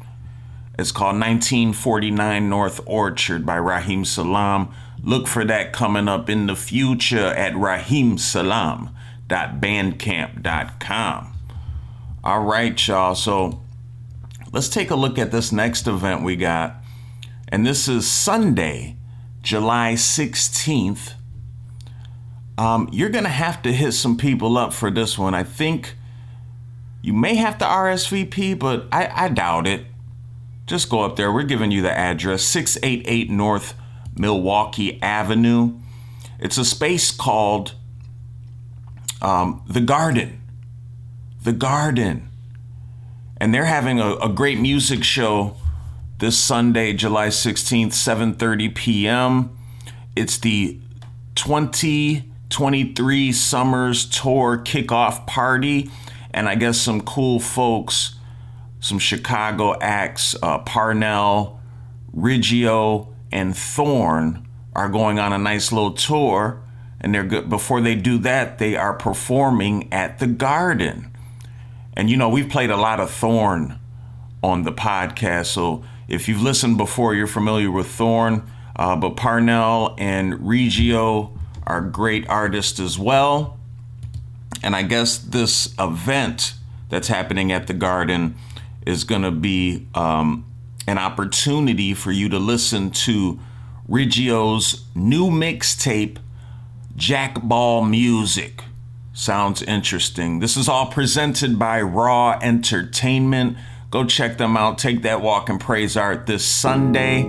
[0.78, 4.72] It's called 1949 North Orchard by Rahim Salaam.
[5.02, 7.56] Look for that coming up in the future at
[9.28, 11.32] rahimsalaam.bandcamp.com.
[12.24, 13.14] All right, y'all.
[13.14, 13.62] So
[14.52, 16.76] let's take a look at this next event we got.
[17.48, 18.96] And this is Sunday,
[19.42, 21.14] July 16th.
[22.58, 25.32] Um, you're going to have to hit some people up for this one.
[25.32, 25.94] I think
[27.02, 29.86] you may have to RSVP, but I, I doubt it.
[30.66, 31.32] Just go up there.
[31.32, 33.74] We're giving you the address 688 North
[34.18, 35.78] Milwaukee Avenue.
[36.40, 37.74] It's a space called
[39.22, 40.40] um, The Garden.
[41.42, 42.28] The Garden.
[43.38, 45.56] And they're having a, a great music show
[46.18, 49.56] this Sunday, July 16th, 7:30 p.m.
[50.16, 50.80] It's the
[51.36, 55.90] 2023 Summers Tour kickoff party,
[56.32, 58.16] and I guess some cool folks,
[58.80, 61.60] some Chicago acts, uh, Parnell,
[62.12, 64.44] Riggio, and Thorn
[64.74, 66.60] are going on a nice little tour.
[67.00, 67.48] And they're good.
[67.48, 71.10] Before they do that, they are performing at the Garden.
[71.94, 73.78] And you know, we've played a lot of Thorn
[74.42, 79.94] on the podcast, so if you've listened before, you're familiar with Thorn, uh, but Parnell
[79.98, 81.36] and Riggio
[81.66, 83.58] are great artists as well.
[84.62, 86.54] And I guess this event
[86.88, 88.36] that's happening at the Garden
[88.86, 90.46] is going to be um,
[90.86, 93.38] an opportunity for you to listen to
[93.86, 96.16] Riggio's new mixtape,
[96.98, 98.64] Jack Ball Music.
[99.12, 100.40] Sounds interesting.
[100.40, 103.56] This is all presented by Raw Entertainment.
[103.92, 104.78] Go check them out.
[104.78, 107.22] Take that walk and praise art this Sunday,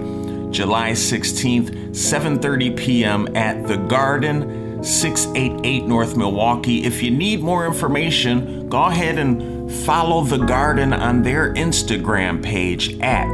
[0.49, 3.37] July 16th, 7:30 p.m.
[3.37, 6.83] at the Garden, 688 North Milwaukee.
[6.83, 12.99] If you need more information, go ahead and follow the Garden on their Instagram page
[13.01, 13.31] at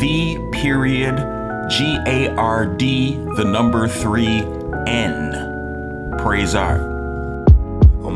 [0.00, 1.16] the period
[1.70, 4.26] G A R D the number 3
[4.86, 5.51] N.
[6.22, 6.91] Praise art.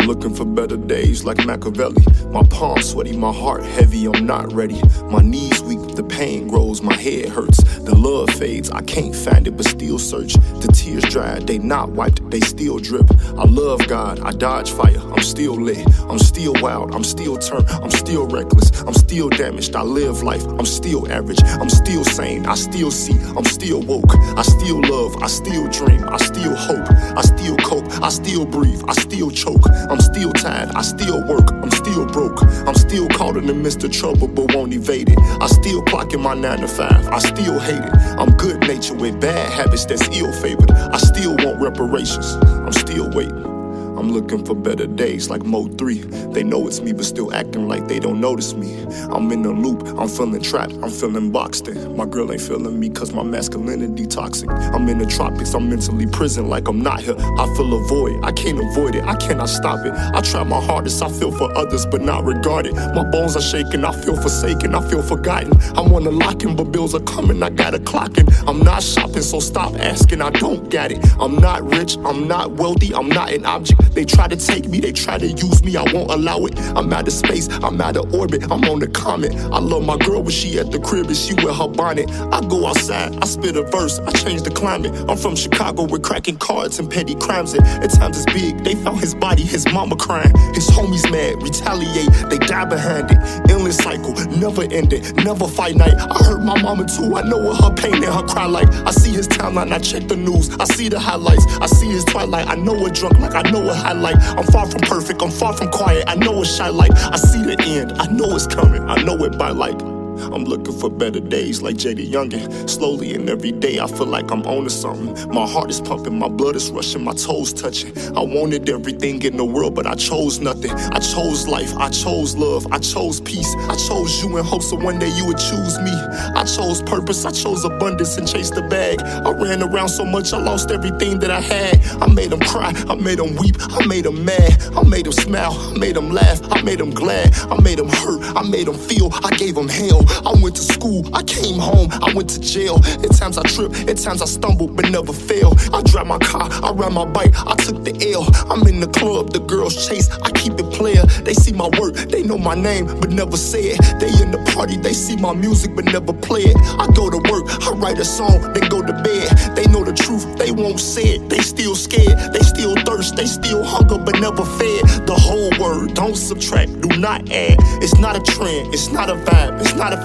[0.07, 2.05] Looking for better days like Machiavelli.
[2.31, 4.81] My palms sweaty, my heart heavy, I'm not ready.
[5.11, 7.61] My knees weak, the pain grows, my head hurts.
[7.79, 10.35] The love fades, I can't find it, but still search.
[10.35, 13.11] The tears dry, they not wiped, they still drip.
[13.37, 15.85] I love God, I dodge fire, I'm still lit.
[16.09, 19.75] I'm still wild, I'm still turned, I'm still reckless, I'm still damaged.
[19.75, 24.15] I live life, I'm still average, I'm still sane, I still see, I'm still woke.
[24.39, 28.83] I still love, I still dream, I still hope, I still cope, I still breathe,
[28.87, 29.67] I still choke.
[29.96, 32.43] I'm still tired, I still work, I'm still broke.
[32.67, 35.19] I'm still caught in the midst of trouble, but won't evade it.
[35.19, 37.95] I still clocking my 9 to 5, I still hate it.
[38.19, 40.71] I'm good natured with bad habits that's ill favored.
[40.71, 43.56] I still want reparations, I'm still waiting.
[43.97, 45.99] I'm looking for better days like Mo 3.
[46.33, 48.77] They know it's me, but still acting like they don't notice me.
[49.11, 51.97] I'm in a loop, I'm feeling trapped, I'm feeling boxed in.
[51.97, 54.51] My girl ain't feeling me cause my masculinity toxic.
[54.51, 57.17] I'm in the tropics, I'm mentally prison like I'm not here.
[57.19, 59.93] I feel a void, I can't avoid it, I cannot stop it.
[59.93, 62.75] I try my hardest, I feel for others, but not regarded.
[62.75, 65.53] My bones are shaking, I feel forsaken, I feel forgotten.
[65.77, 68.27] I wanna lock in, but bills are coming, I gotta clock in.
[68.47, 70.99] I'm not shopping, so stop asking, I don't got it.
[71.19, 73.86] I'm not rich, I'm not wealthy, I'm not an object.
[73.93, 76.59] They try to take me, they try to use me, I won't allow it.
[76.77, 79.35] I'm out of space, I'm out of orbit, I'm on the comet.
[79.35, 82.11] I love my girl when she at the crib and she wear her bonnet.
[82.11, 84.93] I go outside, I spit a verse, I change the climate.
[85.09, 87.55] I'm from Chicago with cracking cards and petty crimes.
[87.55, 90.33] And at times it's big, they found his body, his mama crying.
[90.55, 93.19] His homies mad, retaliate, they die behind it.
[93.51, 95.95] Endless cycle, never ending, never fight night.
[95.95, 98.69] I hurt my mama too, I know what her pain and her cry like.
[98.87, 102.05] I see his timeline, I check the news, I see the highlights, I see his
[102.05, 102.49] twilight.
[102.49, 104.17] I know what drunk like, I know what highlight.
[104.39, 106.93] I'm far from perfect, I'm far from quiet, I know it's shy like.
[106.93, 109.96] I see the end, I know it's coming, I know it by like.
[110.33, 112.69] I'm looking for better days like JD Youngin.
[112.69, 115.29] Slowly and every day I feel like I'm owning something.
[115.33, 117.97] My heart is pumping, my blood is rushing, my toes touching.
[118.17, 120.73] I wanted everything in the world, but I chose nothing.
[120.73, 123.55] I chose life, I chose love, I chose peace.
[123.69, 125.93] I chose you in hopes that one day you would choose me.
[126.35, 129.01] I chose purpose, I chose abundance and chased the bag.
[129.03, 131.85] I ran around so much, I lost everything that I had.
[132.03, 134.63] I made them cry, I made them weep, I made them mad.
[134.77, 137.35] I made them smile, I made them laugh, I made them glad.
[137.51, 140.03] I made them hurt, I made them feel, I gave them hell.
[140.25, 142.77] I went to school, I came home, I went to jail.
[143.05, 145.55] At times I trip, at times I stumble, but never fail.
[145.73, 148.27] I drive my car, I ride my bike, I took the L.
[148.51, 151.05] I'm in the club, the girls chase, I keep it player.
[151.25, 153.81] They see my work, they know my name, but never say it.
[154.01, 156.57] They in the party, they see my music, but never play it.
[156.79, 159.29] I go to work, I write a song, then go to bed.
[159.57, 161.29] They know the truth, they won't say it.
[161.29, 165.07] They still scared, they still thirst, they still hunger, but never fed.
[165.07, 167.57] The whole word, don't subtract, do not add.
[167.83, 169.96] It's not a trend, it's not a vibe, it's not a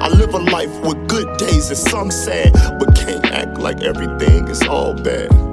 [0.00, 4.48] I live a life with good days and some sad, but can't act like everything
[4.48, 5.49] is all bad.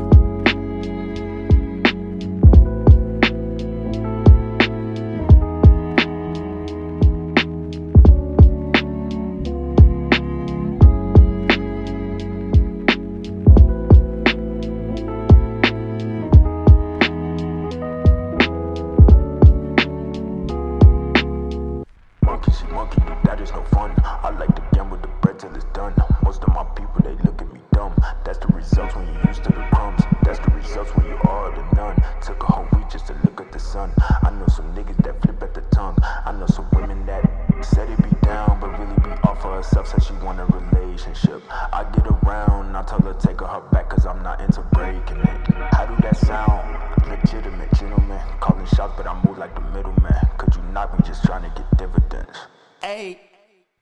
[33.52, 33.93] The sun.
[33.98, 35.98] I know some niggas that flip at the tongue.
[36.02, 37.24] I know some women that
[37.62, 41.41] said it be down, but really be off of herself, said she want a relationship.
[41.50, 45.48] I get around, I tell her take her back, cause I'm not into breaking it.
[45.72, 46.78] How do that sound?
[47.08, 50.14] Legitimate gentleman, calling shots, but I move like the middleman.
[50.38, 52.38] Could you knock me just trying to get dividends?
[52.82, 53.20] Hey,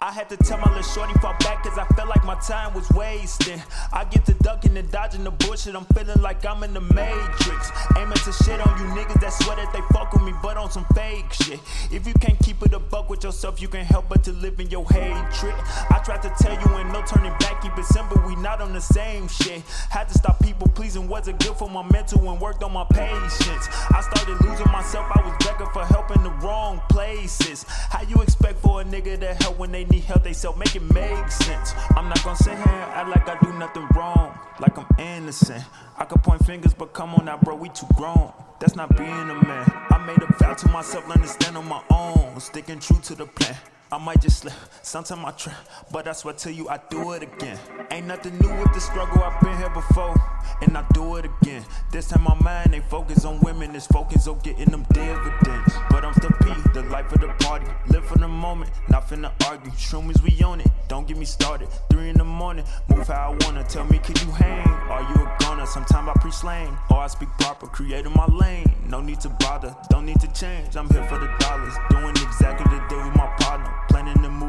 [0.06, 2.76] I had to tell my little shorty fall back cause I felt like my time
[2.76, 3.60] was wasting.
[3.92, 7.72] I get to ducking and dodging the bullshit, I'm feeling like I'm in the matrix.
[7.98, 10.70] Aiming to shit on you niggas that swear that they fuck with me, but on
[10.70, 11.60] some fake shit.
[11.92, 14.60] If you can't keep it a buck with yourself, you can't help but to live
[14.60, 15.56] in your hatred.
[15.90, 18.74] I tried to tell you and no turning back, keep it simple, we not on
[18.74, 19.64] the same shit.
[19.90, 23.68] Had to stop people pleasing, wasn't good for my mental and worked on my patience.
[23.90, 27.66] I started losing myself, I was begging for help in the wrong places.
[27.90, 30.76] How you expect for a nigga to help when they need help they self make
[30.76, 31.74] it make sense.
[31.96, 35.64] I'm not gonna sit here and act like I do nothing wrong, like I'm innocent.
[35.98, 38.32] I could point fingers, but come on now, bro, we too grown.
[38.60, 39.66] That's not being a man.
[39.90, 43.16] I made a vow to myself, learn to stand on my own, sticking true to
[43.16, 43.58] the plan.
[43.96, 45.56] I might just slip, sometime I trip,
[45.90, 47.58] but I swear to you, I do it again.
[47.92, 50.14] Ain't nothing new with the struggle, I've been here before,
[50.62, 51.64] and I do it again.
[51.94, 55.74] This time my mind ain't focused on women, it's focused on getting them dividends.
[55.90, 57.68] But I'm still P, the life of the party.
[57.88, 59.72] Live for the moment, not finna argue.
[59.72, 61.70] Shroomies, we on it, don't get me started.
[61.90, 63.64] Three in the morning, move how I wanna.
[63.64, 64.68] Tell me, can you hang?
[64.68, 65.66] Are you a goner?
[65.66, 68.70] Sometimes I pre slang, or I speak proper, creating my lane.
[68.90, 70.76] No need to bother, don't need to change.
[70.76, 73.72] I'm here for the dollars, doing exactly the deal with my partner.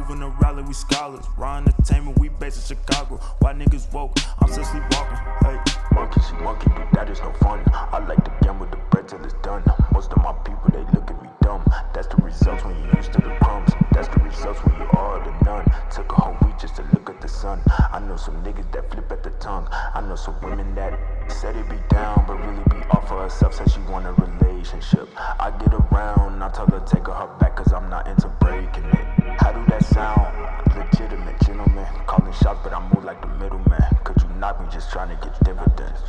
[0.06, 1.24] Planning to in a rally, we scholars.
[1.36, 3.16] Raw entertainment, we based in Chicago.
[3.40, 4.16] Why niggas woke?
[4.40, 5.18] I'm still sleepwalking.
[5.42, 5.58] Hey.
[5.92, 7.62] Monkey see monkey, but that is no fun.
[7.72, 9.62] I like to gamble the bread till it's done.
[9.92, 11.64] Most of my people, they look at me dumb.
[11.94, 13.75] That's the results when you used to the crumbs.
[13.96, 15.64] That's the results when you are the none.
[15.90, 17.62] Took a whole week just to look at the sun.
[17.66, 19.66] I know some niggas that flip at the tongue.
[19.72, 21.00] I know some women that
[21.32, 25.08] said it be down, but really be off of herself, said she want a relationship.
[25.16, 29.06] I get around, I tell her take her back, cause I'm not into breaking it.
[29.40, 30.76] How do that sound?
[30.76, 33.80] Legitimate gentleman, calling shots, but I move like the middleman.
[34.04, 36.02] Could you not be just trying to get dividends?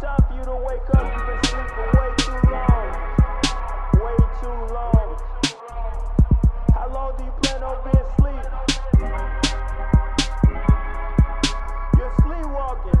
[0.00, 1.02] time for you to wake up.
[1.16, 2.86] You've been sleeping way too long.
[4.04, 5.08] Way too long.
[6.72, 8.44] How long do you plan on being asleep?
[11.98, 13.00] You're sleepwalking.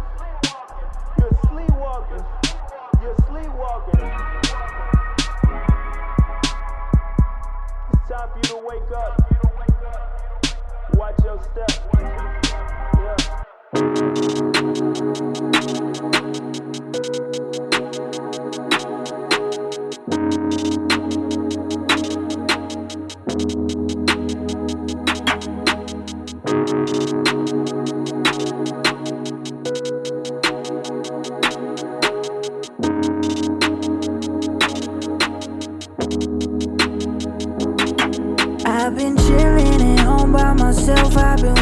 [1.18, 2.24] You're sleepwalking.
[3.02, 4.04] You're sleepwalking.
[7.92, 9.12] It's time for you to wake up.
[10.94, 11.72] Watch your step.
[15.64, 15.97] Yeah.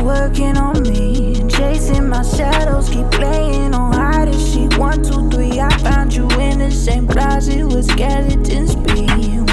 [0.06, 1.34] Working on me.
[1.48, 4.78] Chasing my shadows, keep playing on hide and seek.
[4.78, 9.06] One, two, three, I found you in the same closet where skeletons be.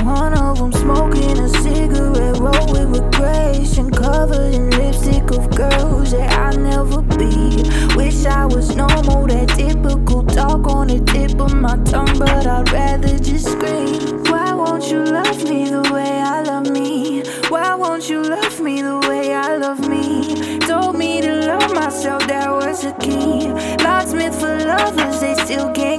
[0.04, 6.32] One of them smoking a cigarette, roll with regression, covered in lipstick of girls that
[6.34, 7.64] I'll never be.
[7.96, 12.72] Wish I was normal, that typical talk on the tip of my tongue, but I'd
[12.72, 14.24] rather just scream.
[14.26, 17.24] Why won't you love me the way I love me?
[17.50, 20.58] Why won't you love me the way I love me?
[20.60, 23.52] Told me to love myself, that was a key.
[23.84, 25.93] Locksmith for lovers, they still can't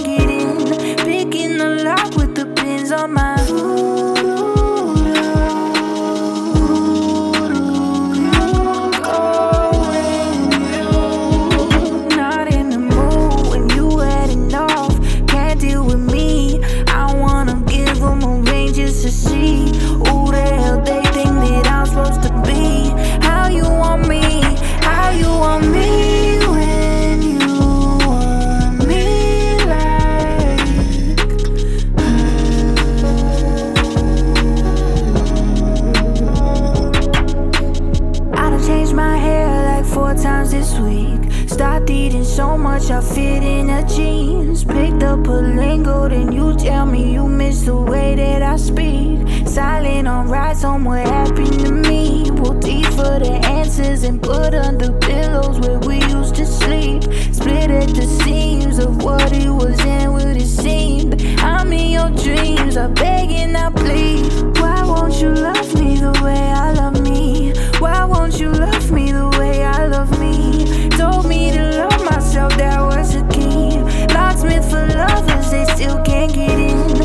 [47.64, 49.48] the way that I speak.
[49.48, 52.30] Silent on rides what happened to me.
[52.36, 57.02] Pull teeth for the answers and put under pillows where we used to sleep.
[57.32, 61.22] Split at the seams of what it was and what it seemed.
[61.40, 64.58] I'm in your dreams, I beg and I plead.
[64.58, 67.54] Why won't you love me the way I love me?
[67.78, 70.88] Why won't you love me the way I love me?
[70.90, 73.78] Told me to love myself, that was a key.
[74.12, 77.03] Locksmith for lovers, they still can't get in.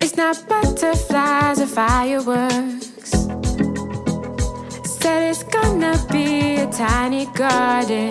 [0.00, 3.10] It's not butterflies or fireworks.
[4.98, 8.09] Said it's gonna be a tiny garden.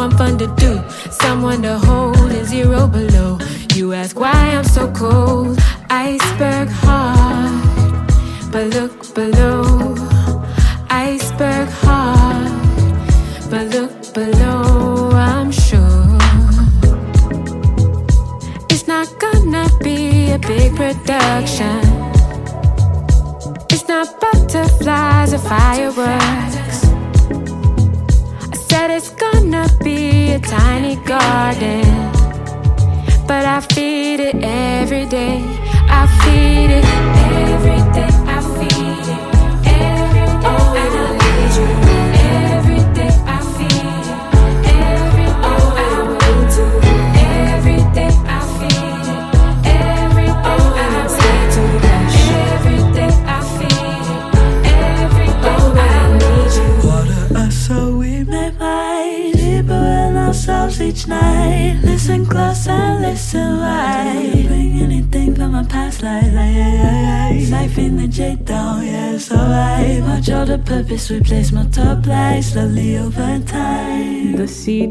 [0.00, 3.38] someone fun to do, someone to hold in zero below.
[3.74, 5.58] You ask why I'm so cold,
[5.90, 8.10] iceberg heart,
[8.50, 9.59] but look below.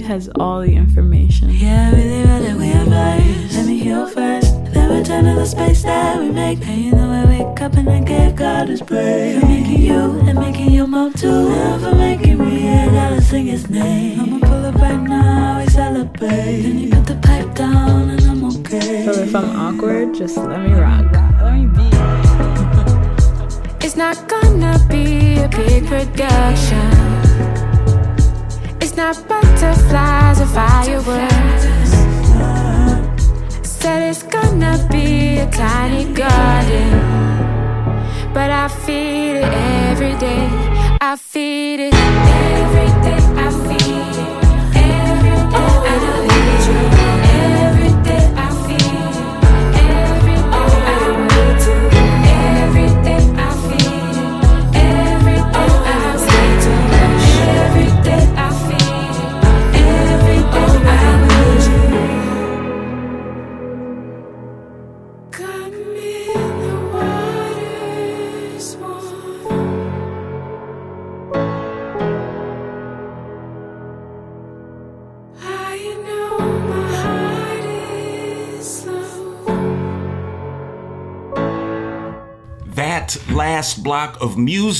[0.09, 0.48] has all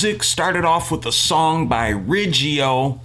[0.02, 3.00] music started off with a song by Ridgio,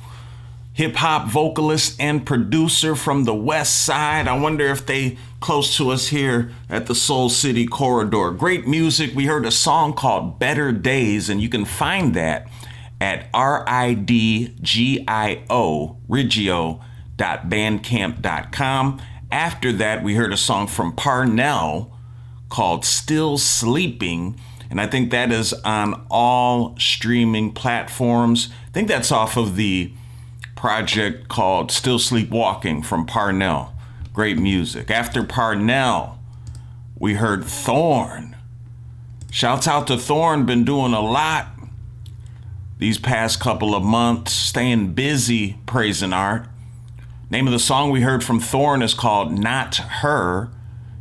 [0.71, 4.29] hip hop vocalist and producer from the West Side.
[4.29, 8.31] I wonder if they close to us here at the Soul City Corridor.
[8.31, 9.13] Great music.
[9.13, 12.47] We heard a song called Better Days, and you can find that
[13.01, 13.97] at R-I-D-G-I-O,
[16.07, 19.01] ridgio.bandcamp.com.
[19.33, 21.91] After that, we heard a song from Parnell
[22.47, 24.39] called Still Sleeping.
[24.70, 28.49] And I think that is on all streaming platforms.
[28.68, 29.91] I think that's off of the
[30.55, 33.74] project called Still Sleepwalking from Parnell.
[34.13, 34.89] Great music.
[34.89, 36.18] After Parnell,
[36.97, 38.36] we heard Thorn.
[39.32, 41.47] Shouts out to Thorn, been doing a lot
[42.78, 46.47] these past couple of months, staying busy praising art.
[47.30, 50.49] Name of the song we heard from Thorn is called Not Her.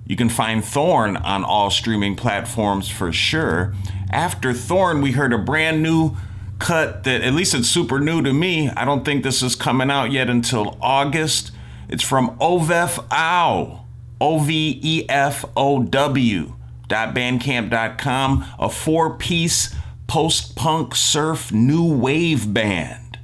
[0.07, 3.75] You can find Thorn on all streaming platforms for sure.
[4.11, 6.17] After Thorn, we heard a brand new
[6.59, 8.71] cut that, at least it's super new to me.
[8.71, 11.53] I don't think this is coming out yet until August.
[11.89, 13.85] It's from Ovef Ow,
[14.21, 16.55] O V E F O W
[16.87, 19.75] dot bandcamp.com, a four piece
[20.07, 23.19] post punk surf new wave band.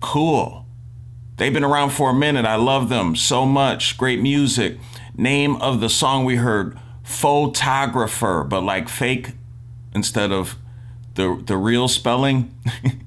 [0.00, 0.59] Cool.
[1.40, 2.44] They've been around for a minute.
[2.44, 3.96] I love them so much.
[3.96, 4.76] Great music.
[5.16, 9.30] Name of the song we heard, Photographer, but like fake
[9.94, 10.58] instead of
[11.14, 12.54] the, the real spelling.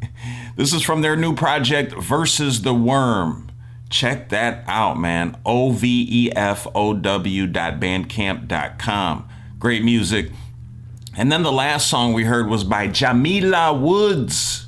[0.56, 3.52] this is from their new project, Versus the Worm.
[3.92, 5.38] Check that out, man.
[5.46, 9.30] O V E F O W dot bandcamp.com.
[9.60, 10.32] Great music.
[11.16, 14.63] And then the last song we heard was by Jamila Woods.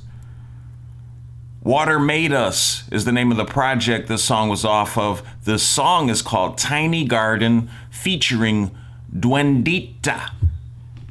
[1.66, 5.28] Water Made Us is the name of the project this song was off of.
[5.46, 8.70] The song is called Tiny Garden featuring
[9.12, 10.30] Duendita.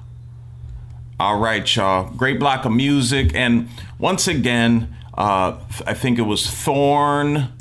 [1.19, 2.09] All right, y'all.
[2.12, 3.35] Great block of music.
[3.35, 7.53] And once again, uh, I think it was Thorn,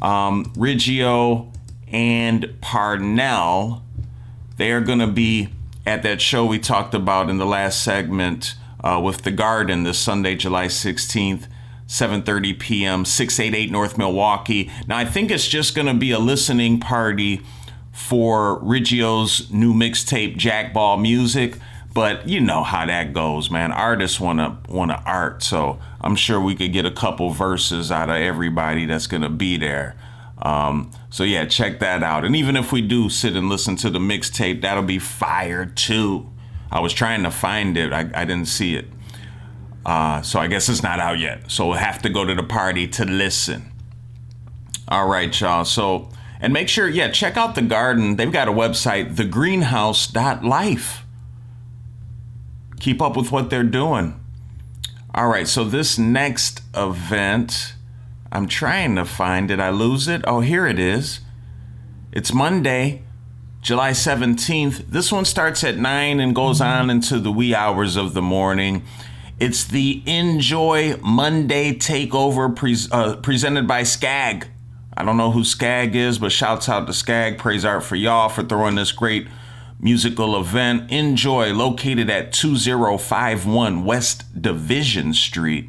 [0.00, 1.52] um, Ridgio,
[1.88, 3.84] and Parnell.
[4.56, 5.50] They are going to be
[5.84, 9.98] at that show we talked about in the last segment uh, with the Garden this
[9.98, 11.46] Sunday, July 16th.
[11.86, 13.04] 7:30 p.m.
[13.04, 14.70] 688 North Milwaukee.
[14.86, 17.42] Now I think it's just going to be a listening party
[17.92, 21.58] for Ridgio's new mixtape Jackball Music,
[21.94, 23.70] but you know how that goes, man.
[23.70, 24.40] Artists want
[24.90, 29.06] to art, so I'm sure we could get a couple verses out of everybody that's
[29.06, 29.96] to be there.
[30.42, 32.24] Um, so yeah, check that out.
[32.24, 36.30] And even if we do sit and listen to the mixtape, that'll be fire too.
[36.70, 38.86] I was trying to find it, I, I didn't see it.
[39.86, 41.50] Uh, so I guess it's not out yet.
[41.50, 43.70] So we'll have to go to the party to listen.
[44.88, 45.64] All right, y'all.
[45.64, 48.16] So, and make sure, yeah, check out the garden.
[48.16, 51.03] They've got a website, thegreenhouse.life.
[52.84, 54.20] Keep up with what they're doing.
[55.14, 57.72] All right, so this next event,
[58.30, 59.58] I'm trying to find it.
[59.58, 60.20] I lose it.
[60.26, 61.20] Oh, here it is.
[62.12, 63.02] It's Monday,
[63.62, 64.90] July 17th.
[64.90, 68.84] This one starts at 9 and goes on into the wee hours of the morning.
[69.40, 74.48] It's the Enjoy Monday Takeover pre- uh, presented by Skag.
[74.94, 77.38] I don't know who Skag is, but shouts out to Skag.
[77.38, 79.26] Praise art for y'all for throwing this great
[79.78, 80.90] musical event.
[80.90, 85.68] Enjoy, located at 2051 West Division Street.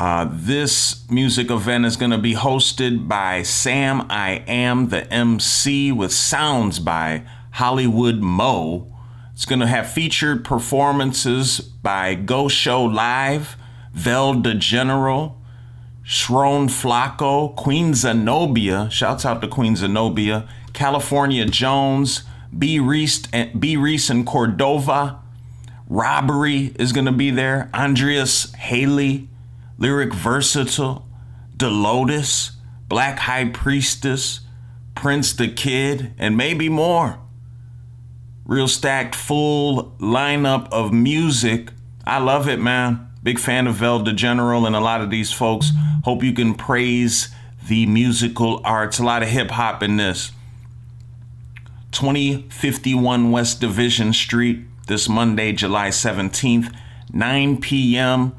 [0.00, 5.90] Uh, this music event is going to be hosted by Sam I Am, the MC,
[5.90, 8.86] with sounds by Hollywood Mo.
[9.32, 13.56] It's going to have featured performances by Go Show Live,
[13.96, 15.36] Velda General,
[16.04, 22.22] Shron Flacco, Queen Zenobia, shouts out to Queen Zenobia, California Jones,
[22.56, 22.78] B.
[22.78, 23.76] Reese and, B.
[23.76, 25.20] Reese and Cordova,
[25.88, 29.28] Robbery is going to be there, Andreas Haley,
[29.78, 31.06] Lyric Versatile,
[31.56, 32.52] Delotus,
[32.88, 34.40] Black High Priestess,
[34.94, 37.18] Prince the Kid, and maybe more
[38.48, 41.70] real stacked full lineup of music.
[42.04, 43.06] I love it, man.
[43.22, 45.70] Big fan of Vel General and a lot of these folks.
[46.04, 47.28] Hope you can praise
[47.68, 48.98] the musical arts.
[48.98, 50.32] A lot of hip hop in this.
[51.92, 56.74] 2051 West Division Street this Monday, July 17th,
[57.12, 58.34] 9 p.m.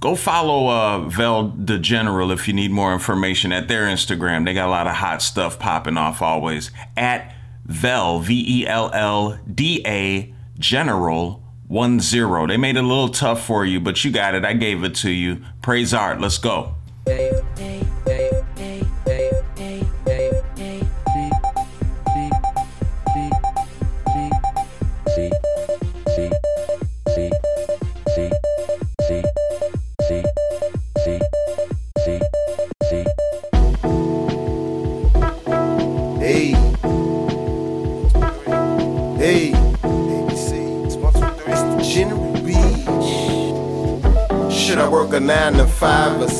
[0.00, 4.44] Go follow uh, Velda General if you need more information at their Instagram.
[4.44, 6.70] They got a lot of hot stuff popping off always.
[6.96, 12.46] At Vel, V E L L D A, General 1 0.
[12.46, 14.44] They made it a little tough for you, but you got it.
[14.44, 15.42] I gave it to you.
[15.62, 16.20] Praise art.
[16.20, 16.74] Let's go.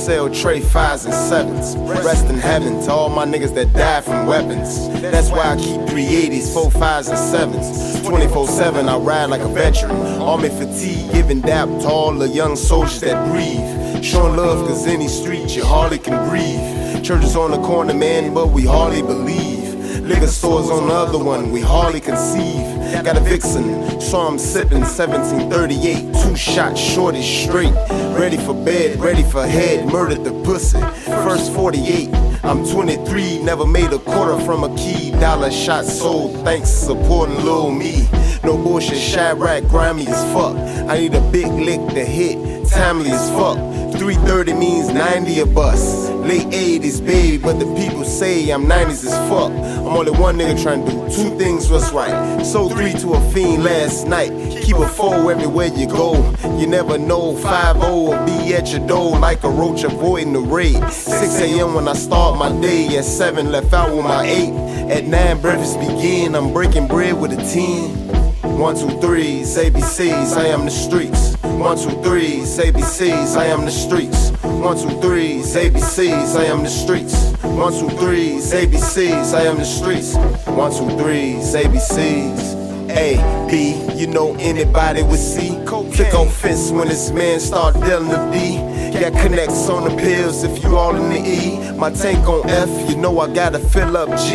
[0.09, 1.77] Sell tray fives and sevens?
[2.03, 4.89] Rest in heaven to all my niggas that died from weapons.
[5.03, 8.01] That's why I keep 380s, four fives and sevens.
[8.09, 9.95] 24 7, I ride like a veteran.
[10.23, 14.03] Army fatigue, giving dap to all the young soldiers that breathe.
[14.03, 17.05] Showing love, cause any street you hardly can breathe.
[17.05, 19.75] Churches on the corner, man, but we hardly believe.
[20.09, 22.65] Liquor stores on the other one, we hardly conceive.
[23.05, 26.08] Got a vixen, so I'm sipping 1738.
[26.29, 27.73] Two shots, shorty straight.
[28.21, 30.79] Ready for bed, ready for head, murdered the pussy.
[31.25, 32.11] First 48.
[32.45, 35.11] I'm 23, never made a quarter from a key.
[35.13, 38.07] Dollar shot sold, thanks for supporting little Me.
[38.45, 40.55] No bullshit, Chiraq, grimy as fuck.
[40.91, 43.57] I need a big lick to hit, timely as fuck.
[43.99, 46.11] 330 means 90 a bus.
[46.11, 49.51] Late 80s, baby, but the people say I'm 90s as fuck.
[49.51, 52.45] I'm only one nigga trying to do two things what's right.
[52.45, 54.31] Sold three to a fiend last night.
[54.69, 56.13] Keep a four everywhere you go.
[56.59, 60.41] You never know, 5 0 will be at your door like a roach avoiding the
[60.41, 60.93] raid.
[60.93, 61.73] 6 a.m.
[61.73, 64.91] when I start my day, at 7 left out with my 8.
[64.91, 68.59] At 9 breakfast begin, I'm breaking bread with a 10.
[68.59, 71.35] One, two, threes, ABCs, I am the streets.
[71.43, 74.33] One, two, threes, ABCs, I am the streets.
[74.43, 77.33] One, two, threes, ABCs, I am the streets.
[77.43, 80.15] One, two, threes, ABCs, I am the streets.
[80.47, 82.58] One, two, threes, ABCs.
[82.99, 85.51] A, B, you know anybody with C.
[85.65, 88.59] Click on fence when this man start dealing the D.
[88.99, 91.73] Got connects on the pills if you all in the E.
[91.79, 94.35] My tank on F, you know I gotta fill up G.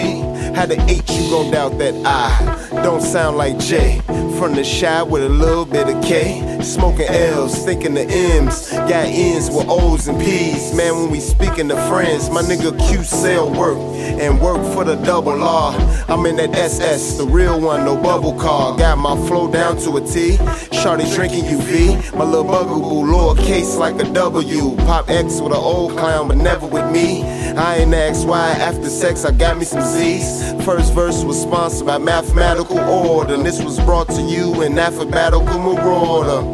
[0.55, 3.99] Had the H, you gon' doubt that I don't sound like J.
[4.39, 6.52] From the Chi with a little bit of K.
[6.63, 8.71] Smoking L's, thinking the M's.
[8.71, 10.73] Got N's with O's and P's.
[10.73, 14.95] Man, when we speaking to friends, my nigga Q sell work and work for the
[14.95, 15.75] double R.
[16.07, 18.77] I'm in that SS, the real one, no bubble car.
[18.77, 20.37] Got my flow down to a T.
[20.71, 22.13] Shorty drinking UV.
[22.17, 24.75] My little bugaboo, lowercase like a W.
[24.85, 27.23] Pop X with an old clown, but never with me.
[27.23, 30.53] I ain't asked why after sex I got me some Z's.
[30.63, 35.59] First verse was sponsored by Mathematical Order, and this was brought to you in alphabetical
[35.59, 36.52] marauder.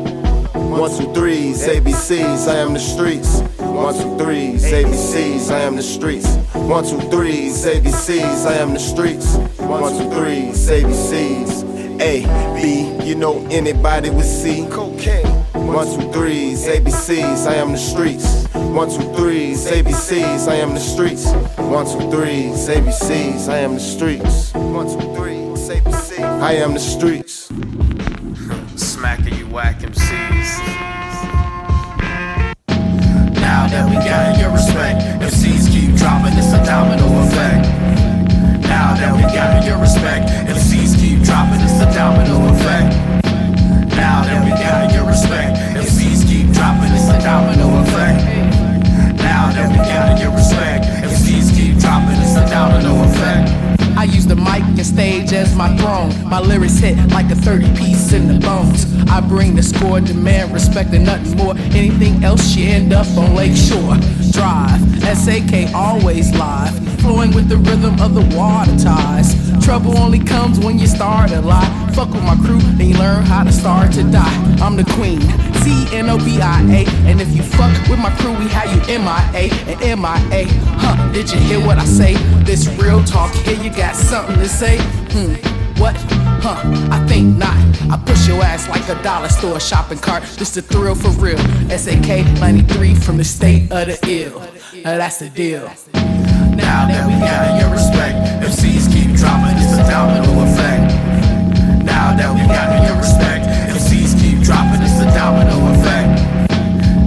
[0.79, 3.41] One, two, threes, ABCs, I am the streets.
[3.57, 6.33] One, two, threes, ABCs, I am the streets.
[6.53, 9.35] One, two, threes, ABCs, I am the streets.
[9.57, 11.99] One, two, threes, ABCs.
[11.99, 12.23] A,
[12.55, 14.65] B, you know anybody with C.
[14.71, 15.27] Cocaine.
[15.51, 18.47] One, two, threes, ABCs, I am the streets.
[18.53, 21.29] One, two, threes, ABCs, I am the streets.
[21.57, 24.53] One, two, threes, ABCs, I am the streets.
[24.53, 27.49] One, two, threes, ABCs, I am the streets.
[28.77, 29.78] Smacking you whack
[33.69, 37.69] that we got your respect, If MCs keep dropping, it's a domino effect.
[38.65, 42.97] Now that we got your respect, If MCs keep dropping, it's a domino effect.
[43.93, 48.25] Now that we got your respect, MCs keep dropping, it's a domino effect.
[49.21, 53.78] Now that we got your respect, MCs keep dropping, it's a domino effect.
[53.99, 56.13] I use the mic and stage as my throne.
[56.29, 58.85] My lyrics hit like a 30 piece in the bones.
[59.09, 61.53] I bring the score, demand respect and nothing more.
[61.75, 63.97] Anything else, you end up on Lake Shore
[64.31, 64.79] Drive.
[65.03, 69.35] SAK always live, flowing with the rhythm of the water ties.
[69.63, 71.69] Trouble only comes when you start a lie.
[71.93, 74.57] Fuck with my crew, then you learn how to start to die.
[74.61, 75.21] I'm the queen,
[75.61, 76.85] C N O B I A.
[77.09, 80.45] And if you fuck with my crew, we have you MIA and MIA.
[80.81, 82.13] Huh, did you hear what I say?
[82.43, 84.77] This real talk, here you got something to say?
[85.11, 85.33] Hmm,
[85.79, 85.95] what?
[86.41, 86.61] Huh,
[86.91, 87.57] I think not.
[87.91, 90.23] I push your ass like a dollar store shopping cart.
[90.37, 91.37] Just a thrill for real.
[91.69, 94.41] SAK 93 from the state of the ill.
[94.85, 95.69] Uh, that's the deal.
[96.59, 100.91] Now that we got your respect, MCs keep dropping, it's a domino effect.
[101.85, 106.19] Now that we got your respect, MCs keep dropping, it's a domino effect.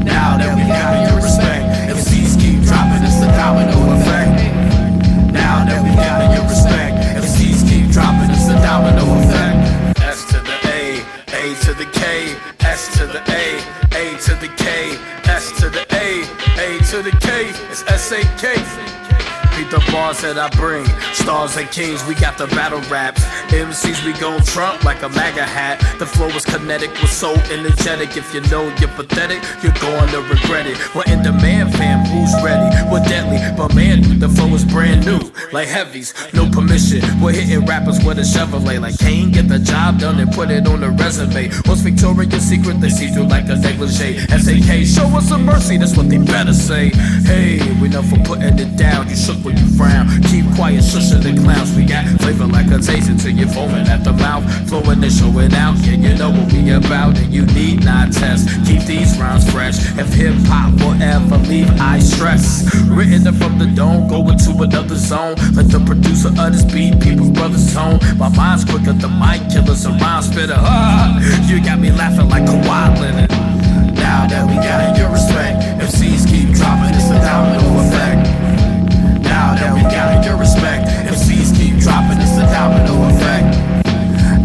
[0.05, 4.41] Now that we got your respect, MCs keep dropping, it's a domino effect.
[5.33, 10.01] Now that we got your respect, MCs keep dropping, it's a domino effect.
[10.01, 11.05] S to the A,
[11.37, 13.61] A to the K, S to the A,
[13.93, 14.97] A to the K,
[15.29, 16.25] S to the A,
[16.57, 18.55] A to the K, it's S-A-K.
[18.57, 19.02] Beat
[19.73, 20.85] the bars that I bring,
[21.15, 23.25] stars and kings, we got the battle raps.
[23.49, 25.81] MCs, we gon' trump like a MAGA hat.
[25.99, 28.15] The flow is kinetic, we're so energetic.
[28.15, 30.77] If you know you're pathetic, you're going to regret it.
[30.95, 32.69] We're in demand, fam, who's ready?
[32.93, 35.21] We're deadly, but man, the flow is brand new,
[35.53, 37.01] like heavies, no permission.
[37.23, 40.67] We're hitting rappers with a Chevrolet, like Kane, get the job done and put it
[40.67, 41.49] on the resume.
[41.65, 42.79] What's Victoria's Secret?
[42.79, 44.21] They see through like a negligee.
[44.29, 46.91] SAK, show us some mercy, that's what they better say.
[47.25, 50.09] Hey, we know for putting it down, you shook when you frown.
[50.25, 51.75] Keep quiet, shushing the clowns.
[51.77, 54.45] We got flavor like a taste until you're foaming at the mouth.
[54.69, 57.19] Flowing and showing out, yeah, you know what we about.
[57.19, 58.49] And you need not test.
[58.67, 59.79] Keep these rounds fresh.
[59.99, 62.69] If hip hop will ever leave, I stress.
[62.89, 65.37] Written up from the dome, go into another zone.
[65.55, 67.99] Let the producer of this beat, people's brothers tone.
[68.17, 70.57] My mind's quicker, the mic killers, a rhyme spitter.
[70.57, 71.19] Ah,
[71.49, 73.31] you got me laughing like Kawhi Leonard.
[73.95, 78.42] Now that we got your respect, MCs keep dropping, it's a domino effect.
[79.23, 83.57] Now that we got your respect, MCs keep dropping, it's a domino effect.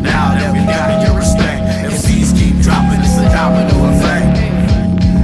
[0.01, 4.37] Now that we got your respect, MCs keep dropping, it's a domino effect.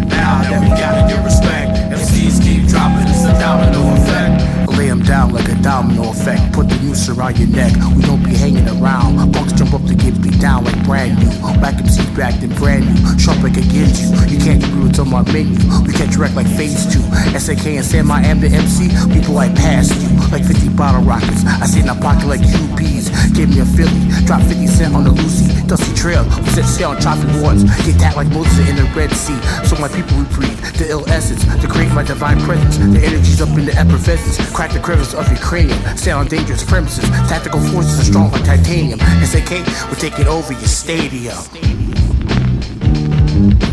[0.10, 4.70] Now that we got your respect, MCs keep dropping, it's a domino effect.
[4.78, 6.52] Lay 'em down like a domino effect.
[6.54, 7.72] Put the noose around your neck.
[7.96, 9.16] We don't be hanging around.
[9.34, 11.32] Punks jump up to get beat down like brand new.
[11.64, 13.18] Back MC back then brand new.
[13.18, 14.12] Sharp like against you.
[14.28, 15.56] You can't get rules on my menu.
[15.88, 17.02] We catch wreck like phase two.
[17.40, 18.92] SAK and Sam, I am the MC.
[19.16, 20.10] People like past you.
[20.30, 21.46] Like 50 bottle rockets.
[21.46, 23.34] I sit in a pocket like QPs.
[23.34, 24.04] Give me a Philly.
[24.28, 25.48] Drop 50 cent on the Lucy.
[25.66, 26.24] Dusty Trail.
[26.44, 27.64] We set sail on chopping boards.
[27.88, 29.40] Get that like Moses in the Red Sea.
[29.64, 30.60] So my people we breathe.
[30.76, 31.48] The ill essence.
[31.62, 32.78] To create my divine presence.
[32.78, 34.38] The energy's up in the effervescence.
[34.52, 35.98] Crack the crevice of your cranium.
[35.98, 37.08] Stand on dangerous premises.
[37.30, 38.98] Tactical forces are strong like titanium.
[39.24, 39.52] SAK,
[39.88, 41.38] we're taking over your stadium.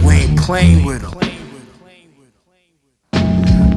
[0.05, 1.15] We ain't playing with them.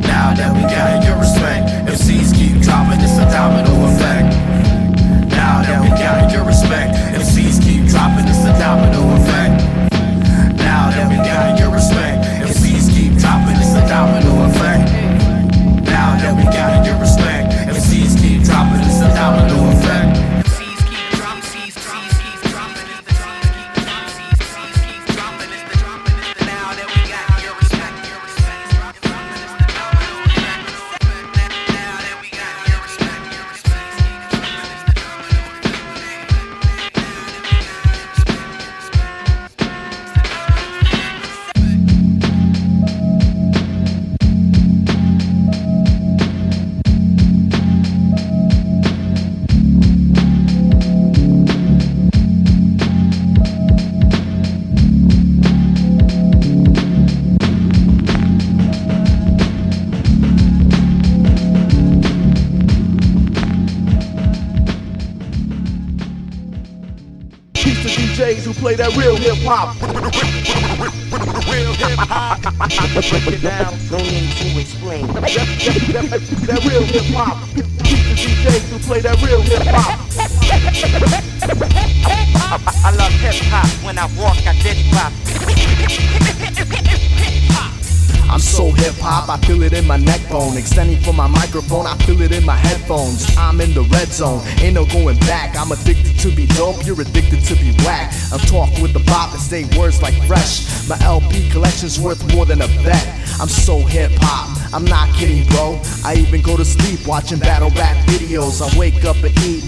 [0.02, 4.36] Now that we got your respect, MCs keep dropping, it's a domino effect.
[5.32, 9.43] Now that we got your respect, MCs keep dropping, it's a domino effect.
[69.44, 69.76] Hop.
[71.52, 72.42] Real hip hop.
[73.10, 75.08] Break it down, no need to explain.
[75.08, 77.38] That, that, that, that real hip hop.
[77.54, 80.00] DJs who play that real hip hop.
[82.86, 83.68] I love hip hop.
[83.86, 85.14] When I walk, I did pop.
[88.34, 90.58] I'm so hip hop, I feel it in my neck bone.
[90.58, 93.30] Extending from my microphone, I feel it in my headphones.
[93.38, 95.56] I'm in the red zone, ain't no going back.
[95.56, 98.12] I'm addicted to be dope, you're addicted to be whack.
[98.34, 100.66] I'm talking with the bop and say words like fresh.
[100.90, 103.06] My LP collection's worth more than a bet.
[103.40, 105.80] I'm so hip hop, I'm not kidding, bro.
[106.04, 108.64] I even go to sleep watching battle rap videos.
[108.66, 109.64] I wake up and eat,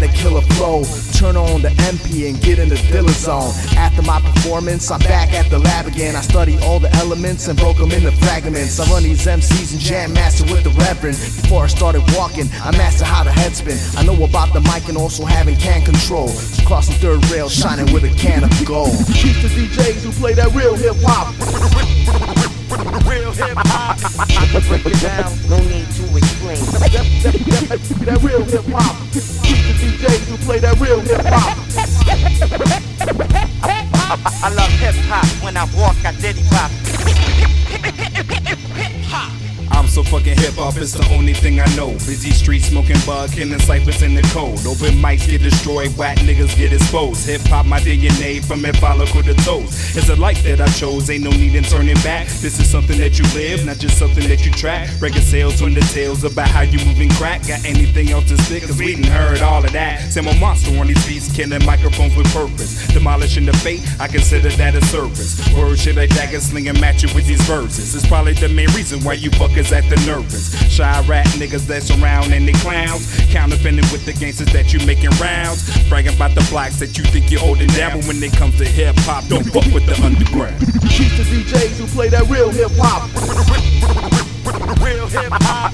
[0.00, 0.84] write a killer flow.
[1.18, 3.50] Turn on the MP and get in the Dilla zone.
[3.76, 6.14] After my performance, I'm back at the lab again.
[6.14, 8.78] I study all the elements and broke them into fragments.
[8.78, 11.16] I run these MCs and jam master with the reverend.
[11.16, 13.78] Before I started walking, I mastered how to head spin.
[13.96, 16.30] I know about the mic and also having can control.
[16.66, 18.94] Crossing third rail, shining with a can of gold.
[19.08, 21.34] Peace to DJs who play that real hip hop.
[23.08, 23.98] Real hip hop.
[24.68, 25.88] Break it down, no need
[26.58, 26.90] That,
[27.22, 27.34] that,
[27.68, 28.96] that, that real hip hop.
[29.12, 31.58] To DJs who play that real hip hop.
[34.42, 35.26] I love hip hop.
[35.44, 37.57] When I walk, I did pop.
[39.98, 41.90] So fucking hip hop, is the only thing I know.
[42.06, 44.64] Busy street smoking bud, killing ciphers in the cold.
[44.64, 47.26] Open mics get destroyed, whack niggas get exposed.
[47.26, 49.96] Hip hop, my DNA from head follicle to toes.
[49.96, 52.28] It's a life that I chose, ain't no need in turning back.
[52.28, 54.88] This is something that you live, not just something that you track.
[55.00, 57.48] Record sales on the tales about how you moving crack.
[57.48, 60.12] Got anything else to spit, cause we done heard all of that.
[60.12, 62.86] Sam a monster on these beats, killing microphones with purpose.
[62.94, 65.42] Demolishing the fate, I consider that a service.
[65.56, 67.96] Word shit like dagger slinging, matching with these verses.
[67.96, 70.54] It's probably the main reason why you fuckers acting nervous.
[70.70, 73.06] Shy rat niggas that around and they clowns.
[73.30, 75.64] Counterfeiting with the gangsters that you making rounds.
[75.88, 78.00] Bragging about the blacks that you think you're holding down.
[78.00, 80.58] But when it comes to hip hop, don't fuck with the underground.
[80.88, 83.08] Peace the DJs who play that real hip hop.
[84.82, 85.72] Real hip hop.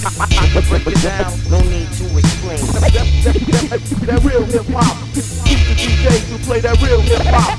[0.69, 2.63] Break it down, no need to explain.
[2.79, 3.35] That, that,
[3.71, 4.97] that, that real hip hop.
[5.15, 7.59] Peace the DJs who play that real hip hop.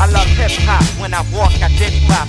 [0.00, 0.82] I love hip hop.
[1.00, 2.28] When I walk, I did pop.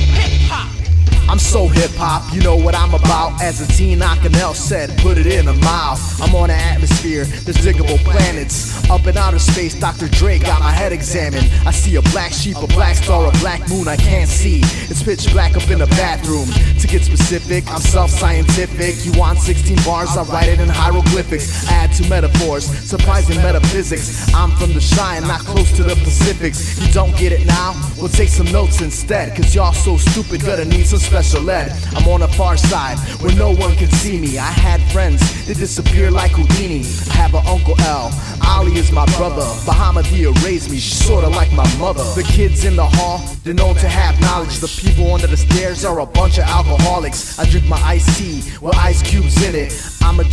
[1.31, 3.41] I'm so hip hop, you know what I'm about.
[3.41, 6.21] As a teen, Knockin' L said, put it in a mouth.
[6.21, 7.23] I'm on an atmosphere here.
[7.23, 8.89] There's Digable Planets.
[8.89, 10.09] Up in outer space, Dr.
[10.09, 11.49] Dre got my head examined.
[11.65, 14.59] I see a black sheep, a black star, a black moon I can't see.
[14.91, 16.47] It's pitch black up in the bathroom.
[16.79, 19.05] To get specific, I'm self scientific.
[19.05, 21.67] You want 16 bars, I write it in hieroglyphics.
[21.69, 24.33] Add two metaphors, surprising metaphysics.
[24.33, 26.79] I'm from the Shine, not close to the Pacifics.
[26.81, 27.71] You don't get it now?
[27.97, 29.35] We'll take some notes instead.
[29.35, 31.71] Cause y'all so stupid, gonna need some special ed.
[31.95, 34.39] I'm on the far side where no one can see me.
[34.39, 36.79] I had friends that disappear like Houdini.
[37.11, 38.11] I have an Uncle L.
[38.43, 39.45] Ali is my brother.
[39.65, 42.03] Bahamadia raised me, she's sorta like my mother.
[42.15, 44.59] The kids in the hall, they're known to have knowledge.
[44.59, 47.37] The people under the stairs are a bunch of alcoholics.
[47.37, 49.71] I drink my iced tea with ice cubes in it.
[50.01, 50.23] I'm a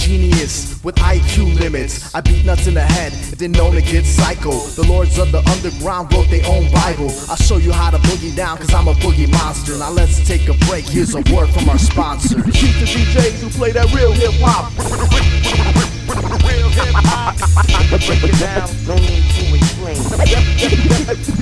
[0.48, 2.14] genius with IQ limits.
[2.14, 4.50] I beat nuts in the head they're known to get psycho.
[4.50, 7.12] The lords of the underground wrote their own Bible.
[7.30, 9.78] I'll show you how to boogie down, cause I'm a boogie monster.
[9.78, 10.84] Now let's take a break.
[10.84, 12.42] Here's a word from our sponsor.
[12.42, 14.72] Keep the DJs who play that real hip hop.
[16.42, 17.36] Real hip hop.
[17.90, 19.96] Break it down, no need to explain.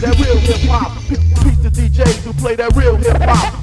[0.03, 0.93] That real hip hop.
[1.09, 3.55] Keep the DJs who play that real hip hop.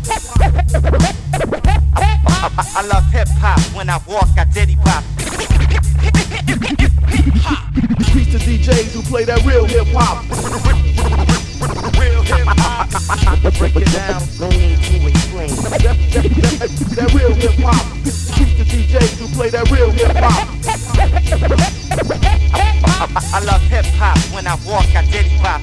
[2.45, 3.57] I love hip hop.
[3.73, 5.01] When I walk, I diddy pop.
[8.11, 10.25] Keep the DJs who play that real hip hop.
[11.97, 12.89] Real hip hop.
[13.57, 15.55] Break it down, no need to explain.
[16.97, 17.85] That real hip hop.
[18.35, 20.49] Keep the DJs who play that real hip hop.
[23.33, 24.17] I love hip hop.
[24.35, 25.61] When I walk, I diddy pop.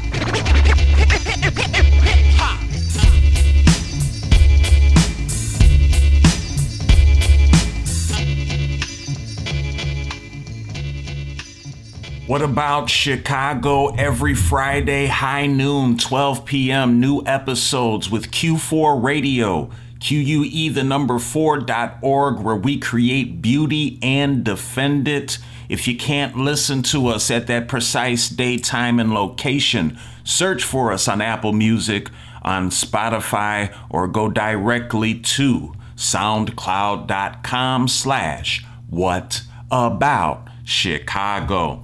[12.30, 20.72] What about Chicago every Friday, high noon, 12 p.m., new episodes with Que4 Radio, QUE
[20.72, 25.38] the number 4.org, where we create beauty and defend it.
[25.68, 30.92] If you can't listen to us at that precise day, time, and location, search for
[30.92, 32.10] us on Apple Music,
[32.42, 39.42] on Spotify, or go directly to soundcloud.com slash what
[39.72, 41.82] about Chicago.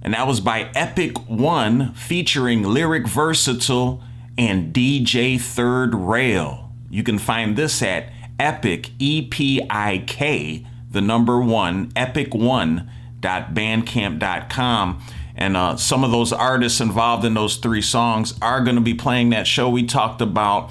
[0.00, 4.02] and that was by Epik One featuring Lyric Versatile
[4.38, 6.72] and DJ Third Rail.
[6.88, 8.10] You can find this at
[8.40, 12.90] Epik, E P I K, the number one, Epik One
[13.24, 15.02] bandcamp.com
[15.36, 18.94] and uh, some of those artists involved in those three songs are going to be
[18.94, 20.70] playing that show we talked about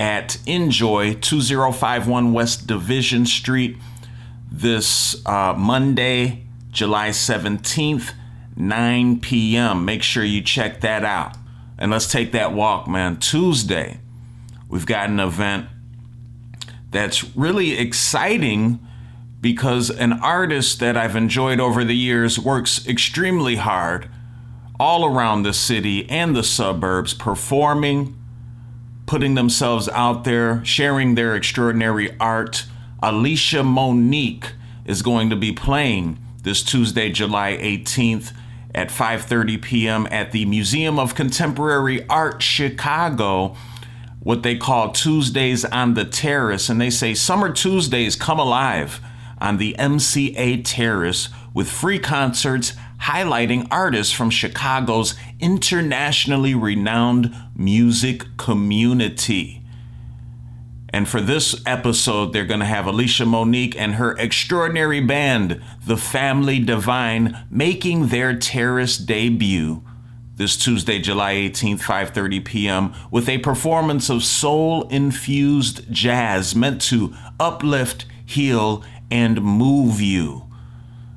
[0.00, 3.76] at enjoy 2051 west division street
[4.50, 8.12] this uh, monday july 17th
[8.56, 11.36] 9 p.m make sure you check that out.
[11.78, 13.16] And let's take that walk man.
[13.16, 13.98] Tuesday
[14.68, 15.66] we've got an event
[16.90, 18.78] that's really exciting
[19.42, 24.08] because an artist that I've enjoyed over the years works extremely hard
[24.78, 28.16] all around the city and the suburbs, performing,
[29.04, 32.64] putting themselves out there, sharing their extraordinary art.
[33.02, 34.52] Alicia Monique
[34.84, 38.32] is going to be playing this Tuesday, July 18th
[38.74, 40.08] at 5:30 p.m.
[40.10, 43.56] at the Museum of Contemporary Art Chicago
[44.20, 49.00] what they call Tuesdays on the Terrace and they say summer Tuesdays come alive
[49.42, 59.62] on the MCA Terrace with free concerts highlighting artists from Chicago's internationally renowned music community.
[60.90, 65.96] And for this episode, they're going to have Alicia Monique and her extraordinary band, The
[65.96, 69.82] Family Divine, making their terrace debut
[70.36, 72.94] this Tuesday, July 18th, 5:30 p.m.
[73.10, 80.48] with a performance of soul-infused jazz meant to uplift, heal, and move you.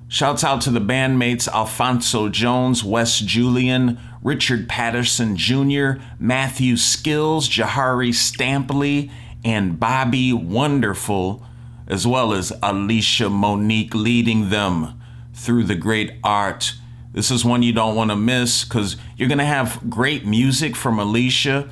[0.10, 8.10] Shouts out to the bandmates Alfonso Jones, Wes Julian, Richard Patterson Jr., Matthew Skills, Jahari
[8.10, 9.10] Stampley,
[9.46, 11.42] and Bobby Wonderful,
[11.88, 15.00] as well as Alicia Monique leading them
[15.34, 16.74] through the great art.
[17.14, 20.76] This is one you don't want to miss because you're going to have great music
[20.76, 21.70] from Alicia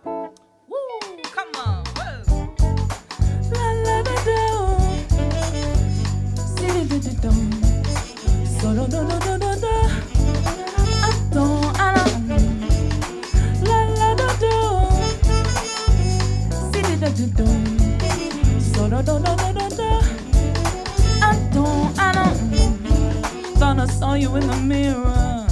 [24.14, 25.48] saw you in the mirror.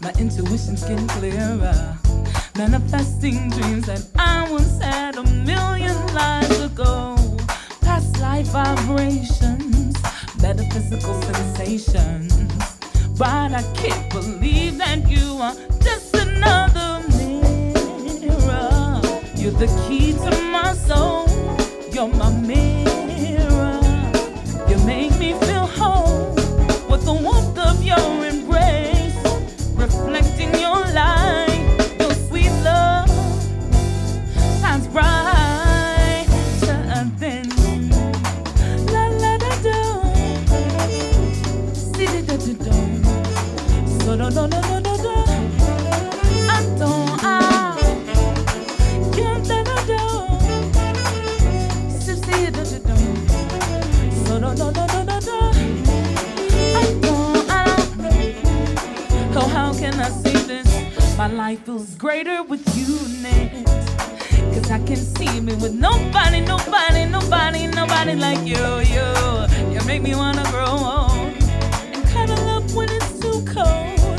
[0.00, 1.98] My intuition's getting clearer.
[2.56, 7.16] Manifesting dreams that I once had a million lives ago.
[7.82, 9.94] Past life vibrations,
[10.40, 12.32] metaphysical sensations.
[13.18, 15.54] But I can't believe that you are
[15.86, 19.00] just another mirror.
[19.40, 21.28] You're the key to my soul.
[21.92, 23.80] You're my mirror.
[24.70, 26.05] You make me feel whole
[61.50, 62.92] life feels greater with you
[63.22, 63.70] next.
[64.52, 68.64] Cause I can see me with nobody, nobody, nobody, nobody like you,
[68.94, 69.08] you.
[69.72, 71.34] You make me wanna grow old
[71.94, 74.18] and cuddle up when it's too cold.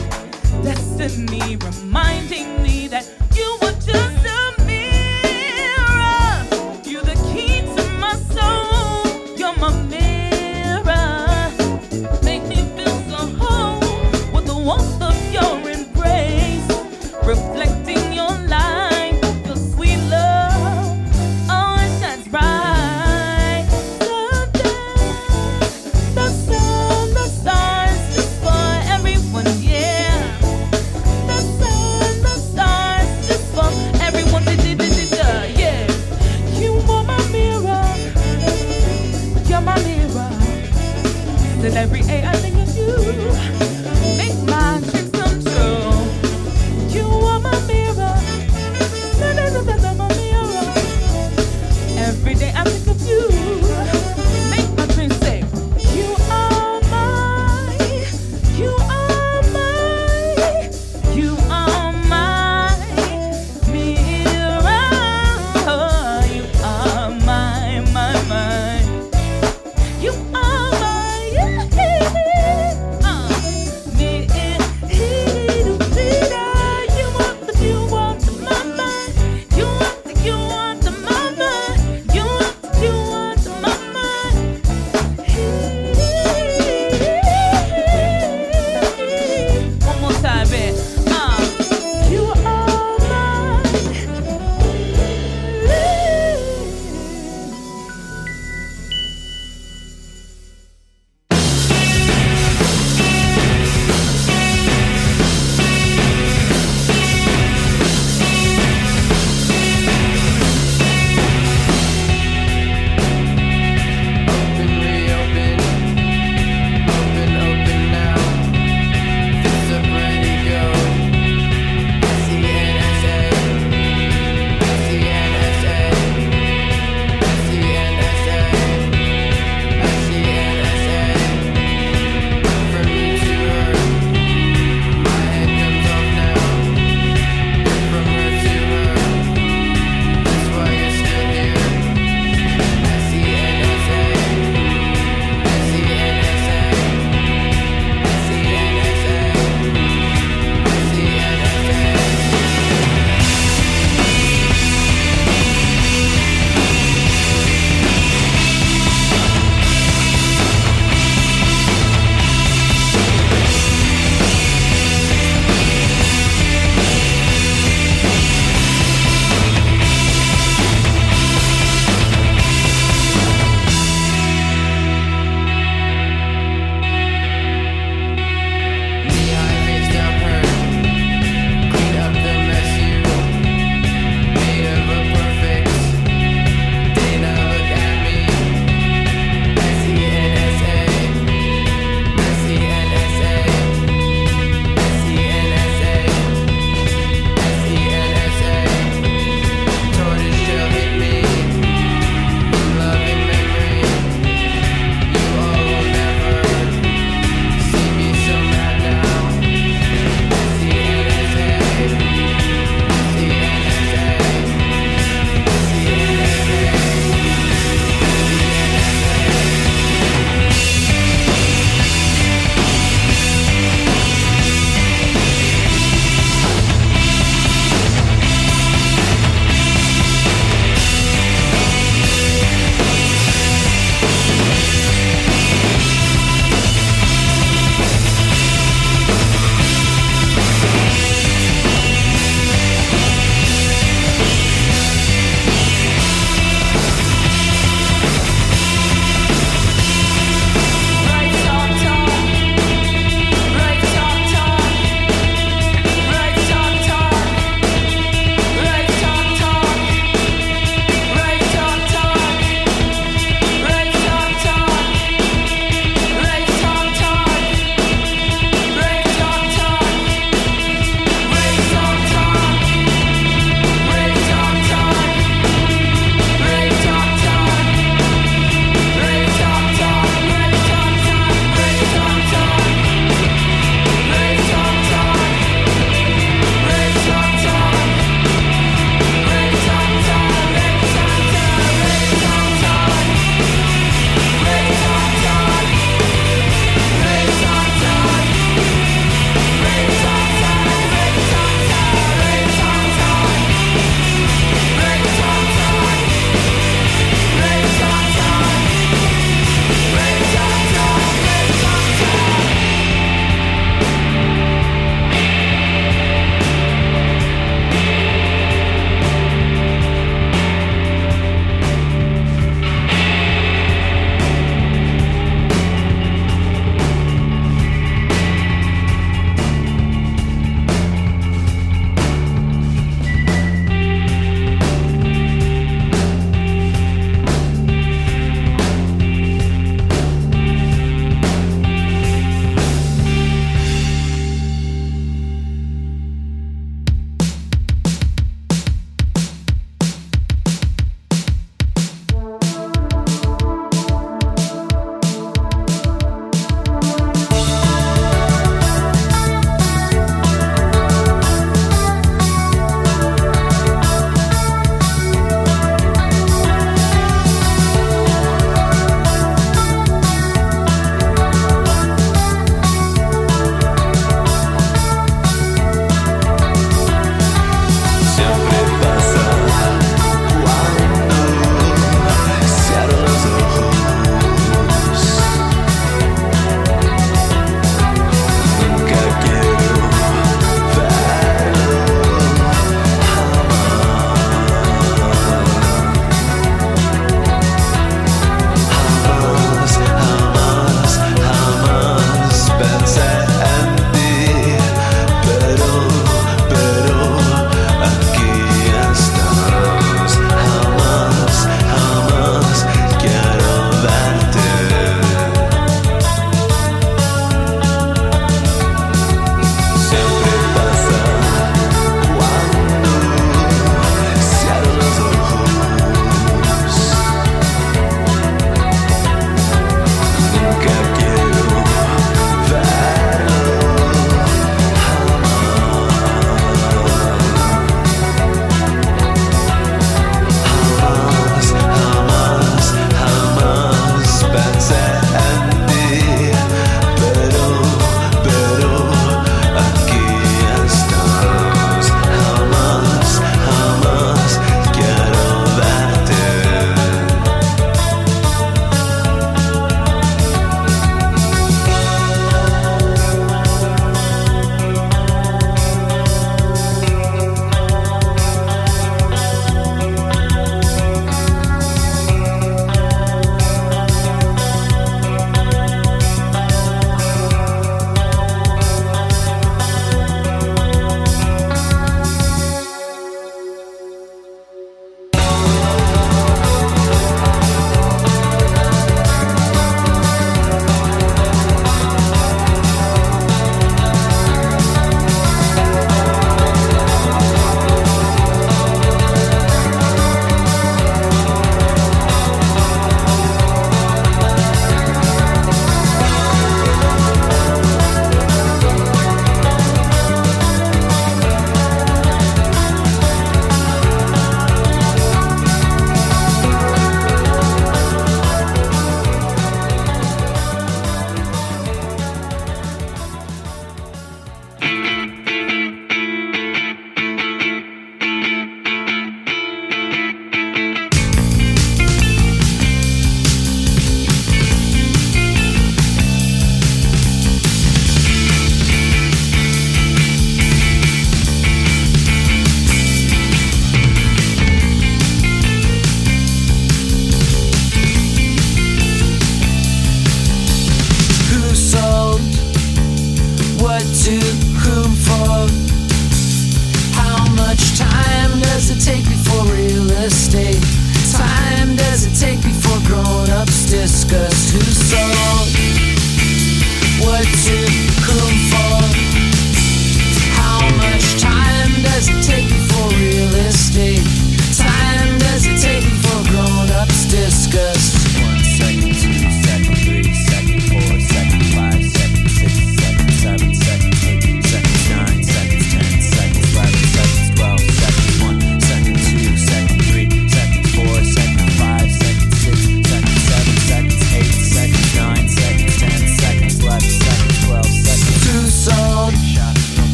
[0.63, 2.56] Destiny reminding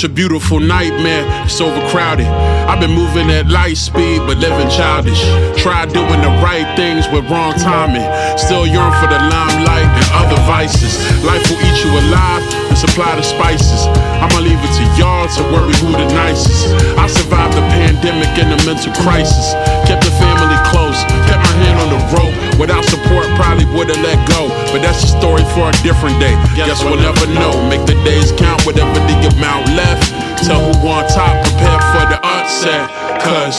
[0.00, 2.24] such a beautiful nightmare, it's overcrowded.
[2.24, 5.20] I've been moving at light speed, but living childish.
[5.60, 8.08] Try doing the right things with wrong timing.
[8.38, 10.96] Still yearn for the limelight and other vices.
[11.20, 12.40] Life will eat you alive
[12.72, 13.84] and supply the spices.
[14.24, 16.72] I'ma leave it to y'all to worry who the nicest.
[16.96, 19.52] I survived the pandemic and the mental crisis.
[19.84, 22.49] Kept the family close, kept my hand on the rope.
[22.60, 24.52] Without support, probably would've let go.
[24.68, 26.36] But that's a story for a different day.
[26.52, 27.56] Guess we'll never know.
[27.72, 30.12] Make the days count, whatever the amount left.
[30.44, 32.84] Tell who on top, prepare for the upset.
[33.24, 33.56] Cause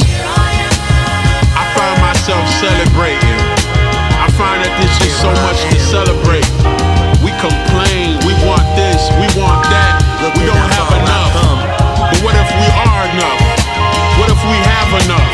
[1.57, 3.41] I find myself celebrating.
[4.21, 6.45] I find that there's just so much to celebrate.
[7.25, 9.97] We complain, we want this, we want that.
[10.37, 11.33] We don't have enough.
[12.05, 13.41] But what if we are enough?
[14.21, 15.33] What if we have enough?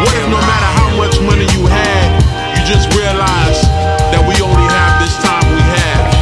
[0.00, 2.08] What if no matter how much money you had,
[2.66, 3.60] just realize
[4.10, 6.14] that we only have this time we have?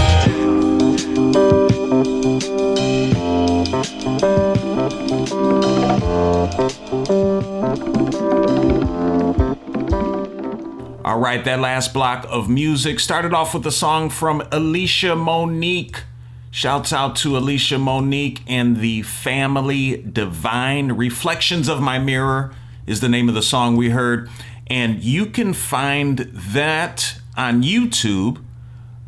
[11.05, 16.03] All right, that last block of music started off with a song from Alicia Monique.
[16.51, 20.93] Shouts out to Alicia Monique and the family divine.
[20.93, 22.53] Reflections of My Mirror
[22.85, 24.29] is the name of the song we heard.
[24.73, 28.43] And you can find that on YouTube.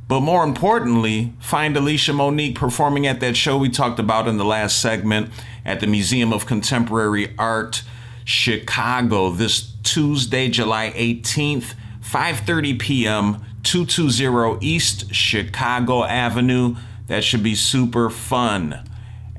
[0.07, 4.45] But more importantly, find Alicia Monique performing at that show we talked about in the
[4.45, 5.31] last segment
[5.65, 7.83] at the Museum of Contemporary Art,
[8.27, 11.73] Chicago, this Tuesday, July 18th,
[12.03, 16.77] 5:30 p.m., 220 East Chicago Avenue.
[17.07, 18.87] That should be super fun.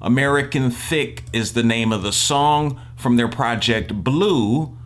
[0.00, 4.76] American Thick is the name of the song from their project Blue.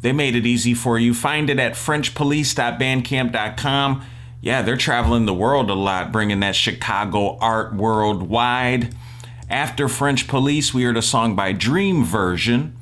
[0.00, 1.14] They made it easy for you.
[1.14, 4.02] Find it at FrenchPolice.bandcamp.com.
[4.42, 8.94] Yeah, they're traveling the world a lot, bringing that Chicago art worldwide.
[9.50, 12.76] After French Police, we heard a song by Dream Version.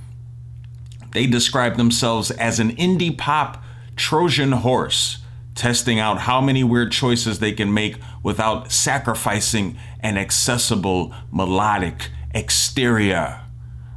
[1.13, 3.65] They describe themselves as an indie pop
[3.97, 5.17] Trojan horse,
[5.55, 13.41] testing out how many weird choices they can make without sacrificing an accessible melodic exterior.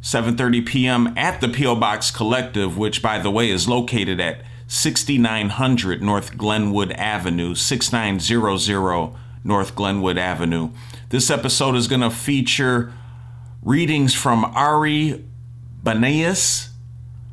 [0.00, 1.14] 7:30 p.m.
[1.16, 6.92] at the PO Box Collective, which by the way is located at 6900 North Glenwood
[6.92, 10.70] Avenue, 6900 North Glenwood Avenue.
[11.08, 12.92] This episode is going to feature
[13.62, 15.24] readings from Ari
[15.82, 16.68] Banais,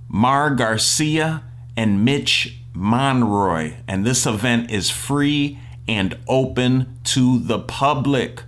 [0.10, 1.44] Mar Garcia,
[1.78, 3.74] and Mitch Monroy.
[3.88, 8.44] And this event is free and open to the public.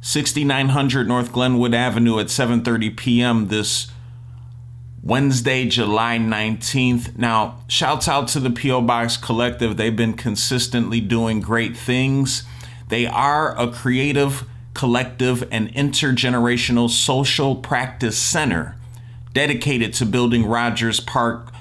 [0.00, 3.48] 6900 North Glenwood Avenue at 7:30 p.m.
[3.48, 3.92] this
[5.02, 7.16] Wednesday, July 19th.
[7.16, 9.76] Now, shouts out to the PO Box Collective.
[9.76, 12.44] They've been consistently doing great things.
[12.88, 18.76] They are a creative, collective, and intergenerational social practice center
[19.32, 21.51] dedicated to building Rogers Park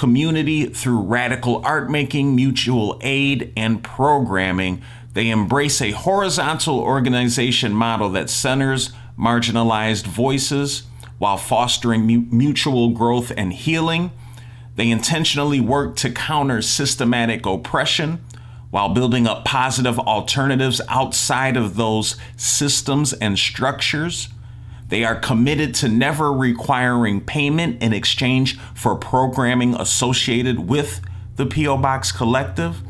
[0.00, 4.80] community through radical art making, mutual aid, and programming.
[5.12, 10.84] They embrace a horizontal organization model that centers marginalized voices
[11.18, 14.10] while fostering mu- mutual growth and healing.
[14.74, 18.24] They intentionally work to counter systematic oppression
[18.70, 24.30] while building up positive alternatives outside of those systems and structures.
[24.90, 31.00] They are committed to never requiring payment in exchange for programming associated with
[31.36, 31.78] the P.O.
[31.78, 32.82] Box Collective,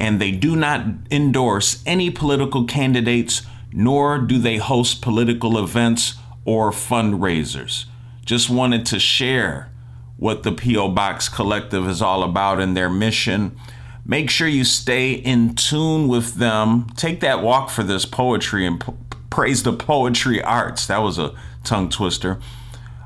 [0.00, 3.42] and they do not endorse any political candidates,
[3.72, 6.14] nor do they host political events
[6.44, 7.86] or fundraisers.
[8.24, 9.70] Just wanted to share
[10.18, 10.88] what the P.O.
[10.88, 13.58] Box Collective is all about and their mission.
[14.04, 16.86] Make sure you stay in tune with them.
[16.96, 18.80] Take that walk for this poetry and
[19.30, 20.86] praise the poetry arts.
[20.86, 21.34] That was a
[21.64, 22.38] tongue twister.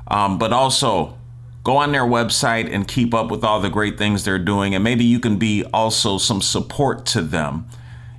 [0.07, 1.17] Um, but also,
[1.63, 4.75] go on their website and keep up with all the great things they're doing.
[4.75, 7.67] And maybe you can be also some support to them.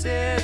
[0.00, 0.39] said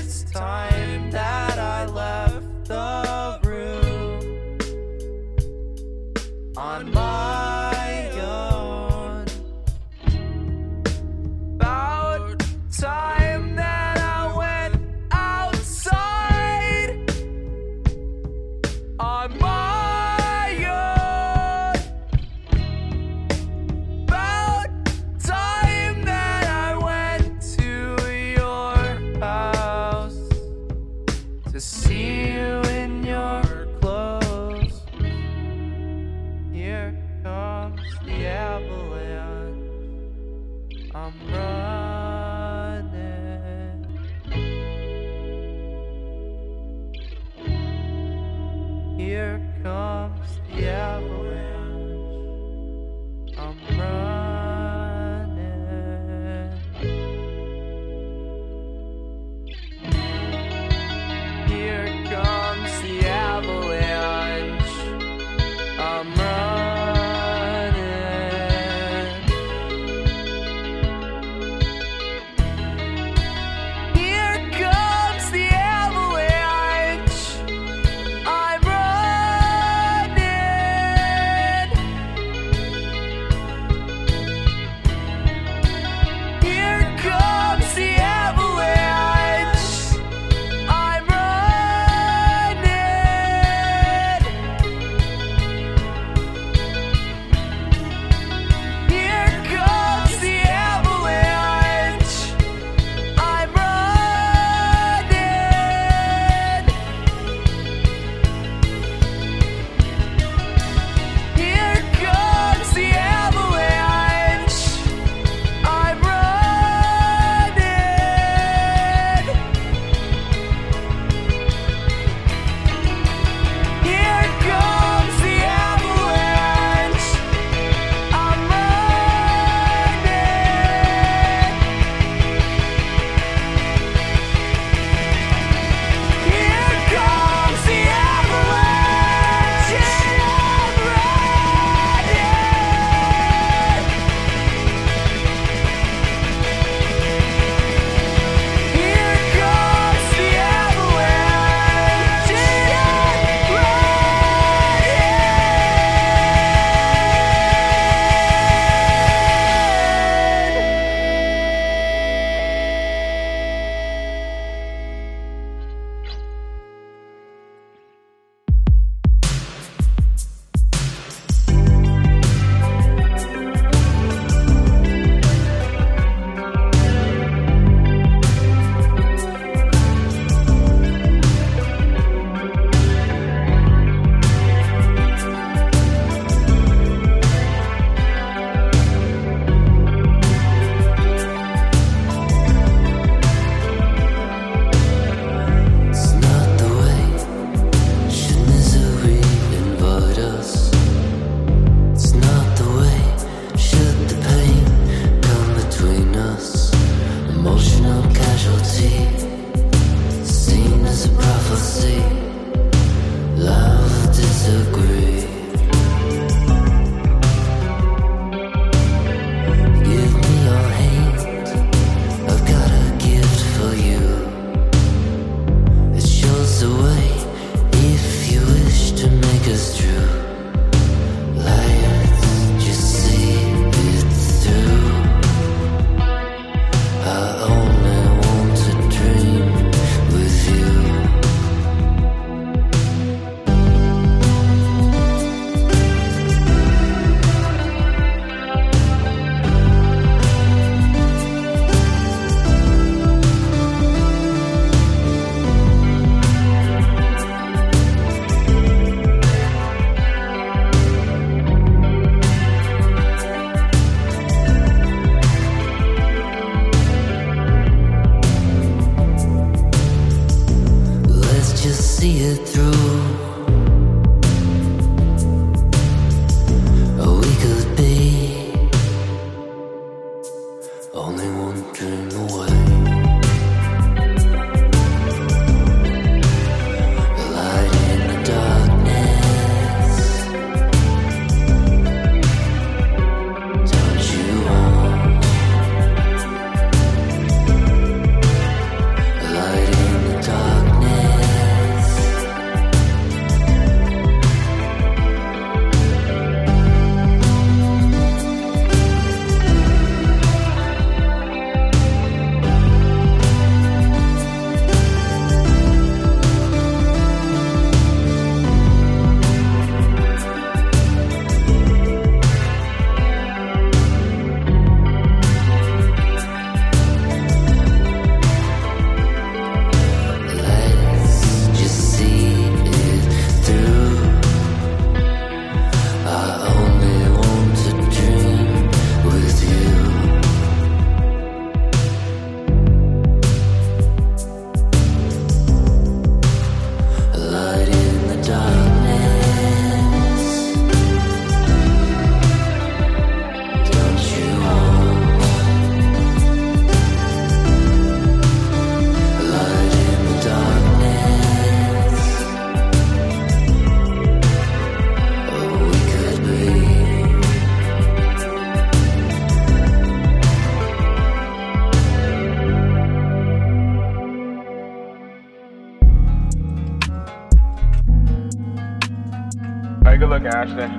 [380.55, 380.76] Hey, good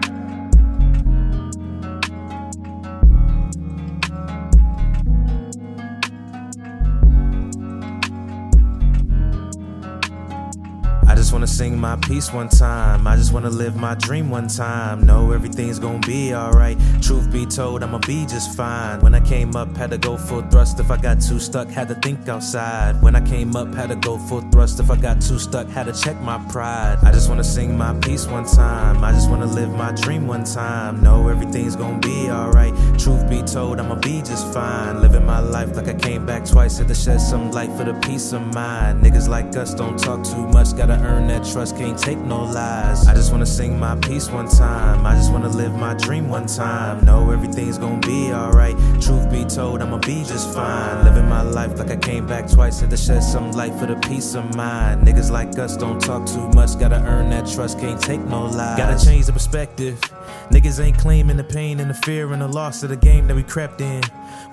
[12.18, 13.06] one time.
[13.06, 15.06] I just wanna live my dream one time.
[15.06, 16.76] Know everything's gonna be alright.
[17.00, 19.00] Truth be told, I'ma be just fine.
[19.02, 20.80] When I came up, had to go full thrust.
[20.80, 23.00] If I got too stuck, had to think outside.
[23.04, 24.80] When I came up, had to go full thrust.
[24.80, 26.98] If I got too stuck, had to check my pride.
[27.04, 29.04] I just wanna sing my piece one time.
[29.04, 31.04] I just wanna live my dream one time.
[31.04, 32.74] Know everything's gonna be alright.
[32.98, 35.02] Truth be told, I'ma be just fine.
[35.02, 36.80] Living my life like I came back twice.
[36.80, 39.04] Had to shed some light for the peace of mind.
[39.04, 40.76] Niggas like us don't talk too much.
[40.76, 43.06] Gotta earn that trust, can't take no lies.
[43.06, 45.06] I just wanna sing my piece one time.
[45.06, 47.04] I just wanna live my dream one time.
[47.04, 48.78] Know everything's gonna be alright.
[49.02, 51.04] Truth be told, I'ma be just fine.
[51.04, 52.80] Living my life like I came back twice.
[52.80, 55.06] Had to shed some light for the peace of mind.
[55.06, 56.80] Niggas like us don't talk too much.
[56.80, 58.78] Gotta earn that trust, can't take no lies.
[58.78, 60.00] Gotta change the perspective.
[60.50, 63.36] Niggas ain't claiming the pain and the fear and the loss of the game that
[63.36, 64.02] we crept in.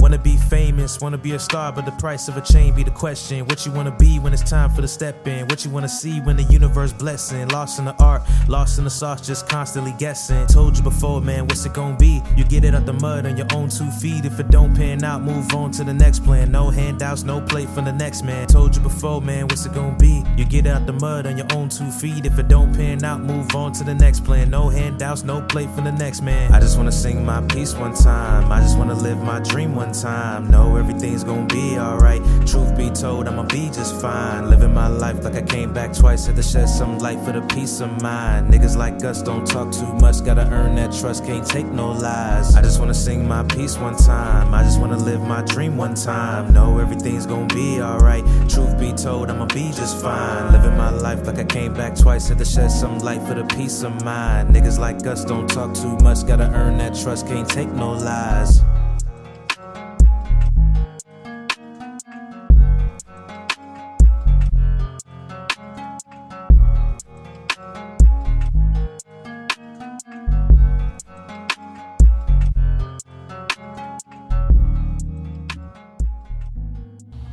[0.01, 2.91] Wanna be famous, wanna be a star, but the price of a chain be the
[2.91, 3.47] question.
[3.47, 5.47] What you wanna be when it's time for the step in?
[5.49, 7.49] What you wanna see when the universe blessing?
[7.49, 10.47] Lost in the art, lost in the sauce, just constantly guessing.
[10.47, 12.23] Told you before, man, what's it gonna be?
[12.37, 14.25] You get it out the mud on your own two feet.
[14.25, 16.53] If it don't pan out, move on to the next plan.
[16.53, 18.47] No handouts, no plate from the next man.
[18.47, 20.23] Told you before, man, what's it gonna be?
[20.37, 22.27] You get it out the mud on your own two feet.
[22.27, 24.51] If it don't pan out, move on to the next plan.
[24.51, 26.53] No handouts, no plate from the next man.
[26.53, 28.53] I just wanna sing my piece one time.
[28.53, 30.51] I just wanna live my dream one time.
[30.51, 32.21] Know everything's gonna be alright.
[32.47, 34.51] Truth be told, I'ma be just fine.
[34.51, 36.27] Living my life like I came back twice.
[36.27, 38.53] Had to shed some light for the peace of mind.
[38.53, 40.25] Niggas like us don't talk too much.
[40.25, 42.57] Gotta earn that trust, can't take no lies.
[42.57, 44.53] I just wanna sing my piece one time.
[44.53, 46.53] I just wanna live my dream one time.
[46.53, 48.25] Know everything's gonna be alright.
[48.49, 50.53] Truth be told, I'ma be just fine.
[50.53, 52.29] Living my life like I came back twice.
[52.29, 54.55] Had to shed some light for the peace of mind.
[54.55, 56.27] Niggas like us don't talk too much.
[56.27, 58.61] Gotta earn that trust, can't take no lies.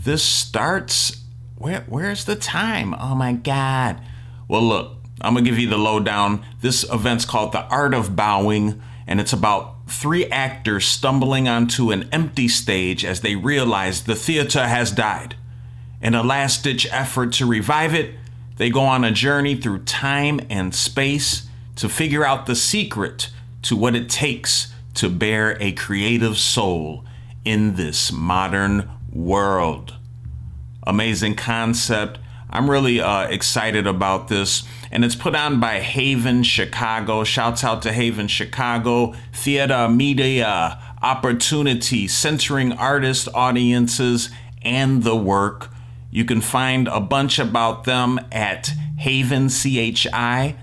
[0.03, 1.23] this starts.
[1.57, 2.93] Where, where's the time?
[2.93, 3.99] Oh my God.
[4.47, 6.45] Well, look, I'm going to give you the lowdown.
[6.61, 12.07] This event's called The Art of Bowing, and it's about three actors stumbling onto an
[12.11, 15.35] empty stage as they realize the theater has died.
[16.03, 18.15] In a last ditch effort to revive it,
[18.57, 21.47] they go on a journey through time and space
[21.77, 23.29] to figure out the secret
[23.61, 27.05] to what it takes to bear a creative soul
[27.45, 29.95] in this modern world.
[30.85, 32.19] Amazing concept.
[32.49, 34.63] I'm really uh, excited about this.
[34.91, 37.23] And it's put on by Haven Chicago.
[37.23, 39.13] Shouts out to Haven Chicago.
[39.31, 44.29] Theater Media Opportunity, centering artists, audiences,
[44.61, 45.72] and the work.
[46.13, 48.71] You can find a bunch about them at
[49.01, 50.53] havenchi.org.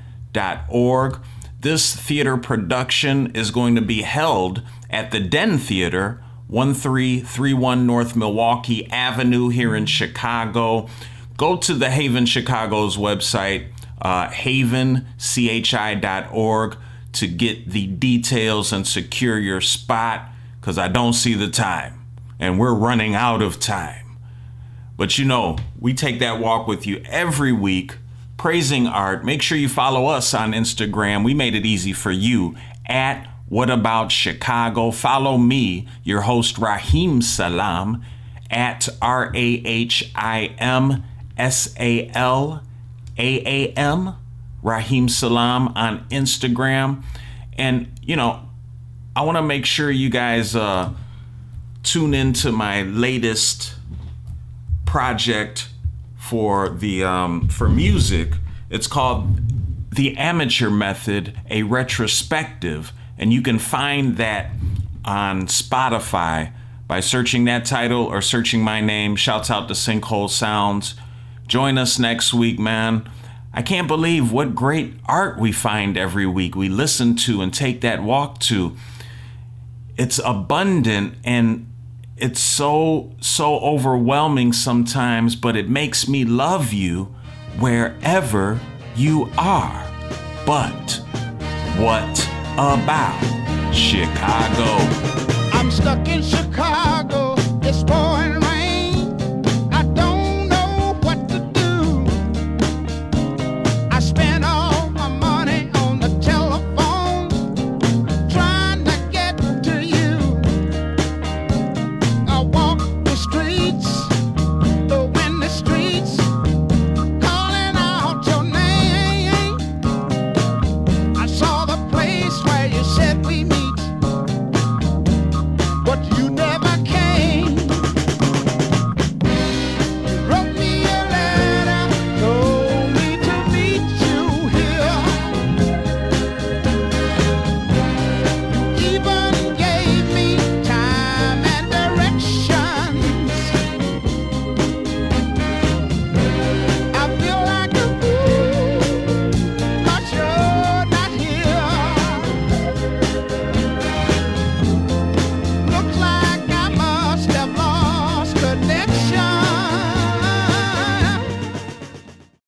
[1.59, 8.89] This theater production is going to be held at the Den Theater, 1331 North Milwaukee
[8.93, 10.89] Avenue here in Chicago.
[11.37, 15.17] Go to the Haven Chicago's website, uh, havenchi.org,
[17.13, 20.29] to get the details and secure your spot
[20.61, 22.07] because I don't see the time
[22.39, 24.10] and we're running out of time.
[25.01, 27.97] But you know, we take that walk with you every week,
[28.37, 29.25] praising art.
[29.25, 31.25] Make sure you follow us on Instagram.
[31.25, 32.55] We made it easy for you
[32.85, 34.91] at What About Chicago.
[34.91, 38.05] Follow me, your host, Rahim Salaam,
[38.51, 41.03] at R A H I M
[41.39, 42.63] S A L
[43.17, 44.17] A A M,
[44.63, 47.03] Rahim Salaam on Instagram.
[47.57, 48.47] And, you know,
[49.17, 50.93] I want to make sure you guys uh,
[51.83, 53.80] tune into my latest
[54.91, 55.69] project
[56.17, 58.33] for the um, for music.
[58.71, 59.39] It's called
[59.95, 64.51] the Amateur Method, a retrospective, and you can find that
[65.05, 66.53] on Spotify
[66.89, 69.15] by searching that title or searching my name.
[69.15, 70.97] Shouts out to Sinkhole Sounds.
[71.47, 73.09] Join us next week, man.
[73.55, 76.57] I can't believe what great art we find every week.
[76.57, 78.77] We listen to and take that walk to.
[79.97, 81.70] It's abundant and
[82.21, 87.15] it's so so overwhelming sometimes, but it makes me love you
[87.59, 88.61] wherever
[88.95, 89.87] you are.
[90.47, 91.03] But
[91.77, 93.19] what about
[93.73, 94.71] Chicago?
[95.57, 97.35] I'm stuck in Chicago.
[97.63, 98.20] It's pouring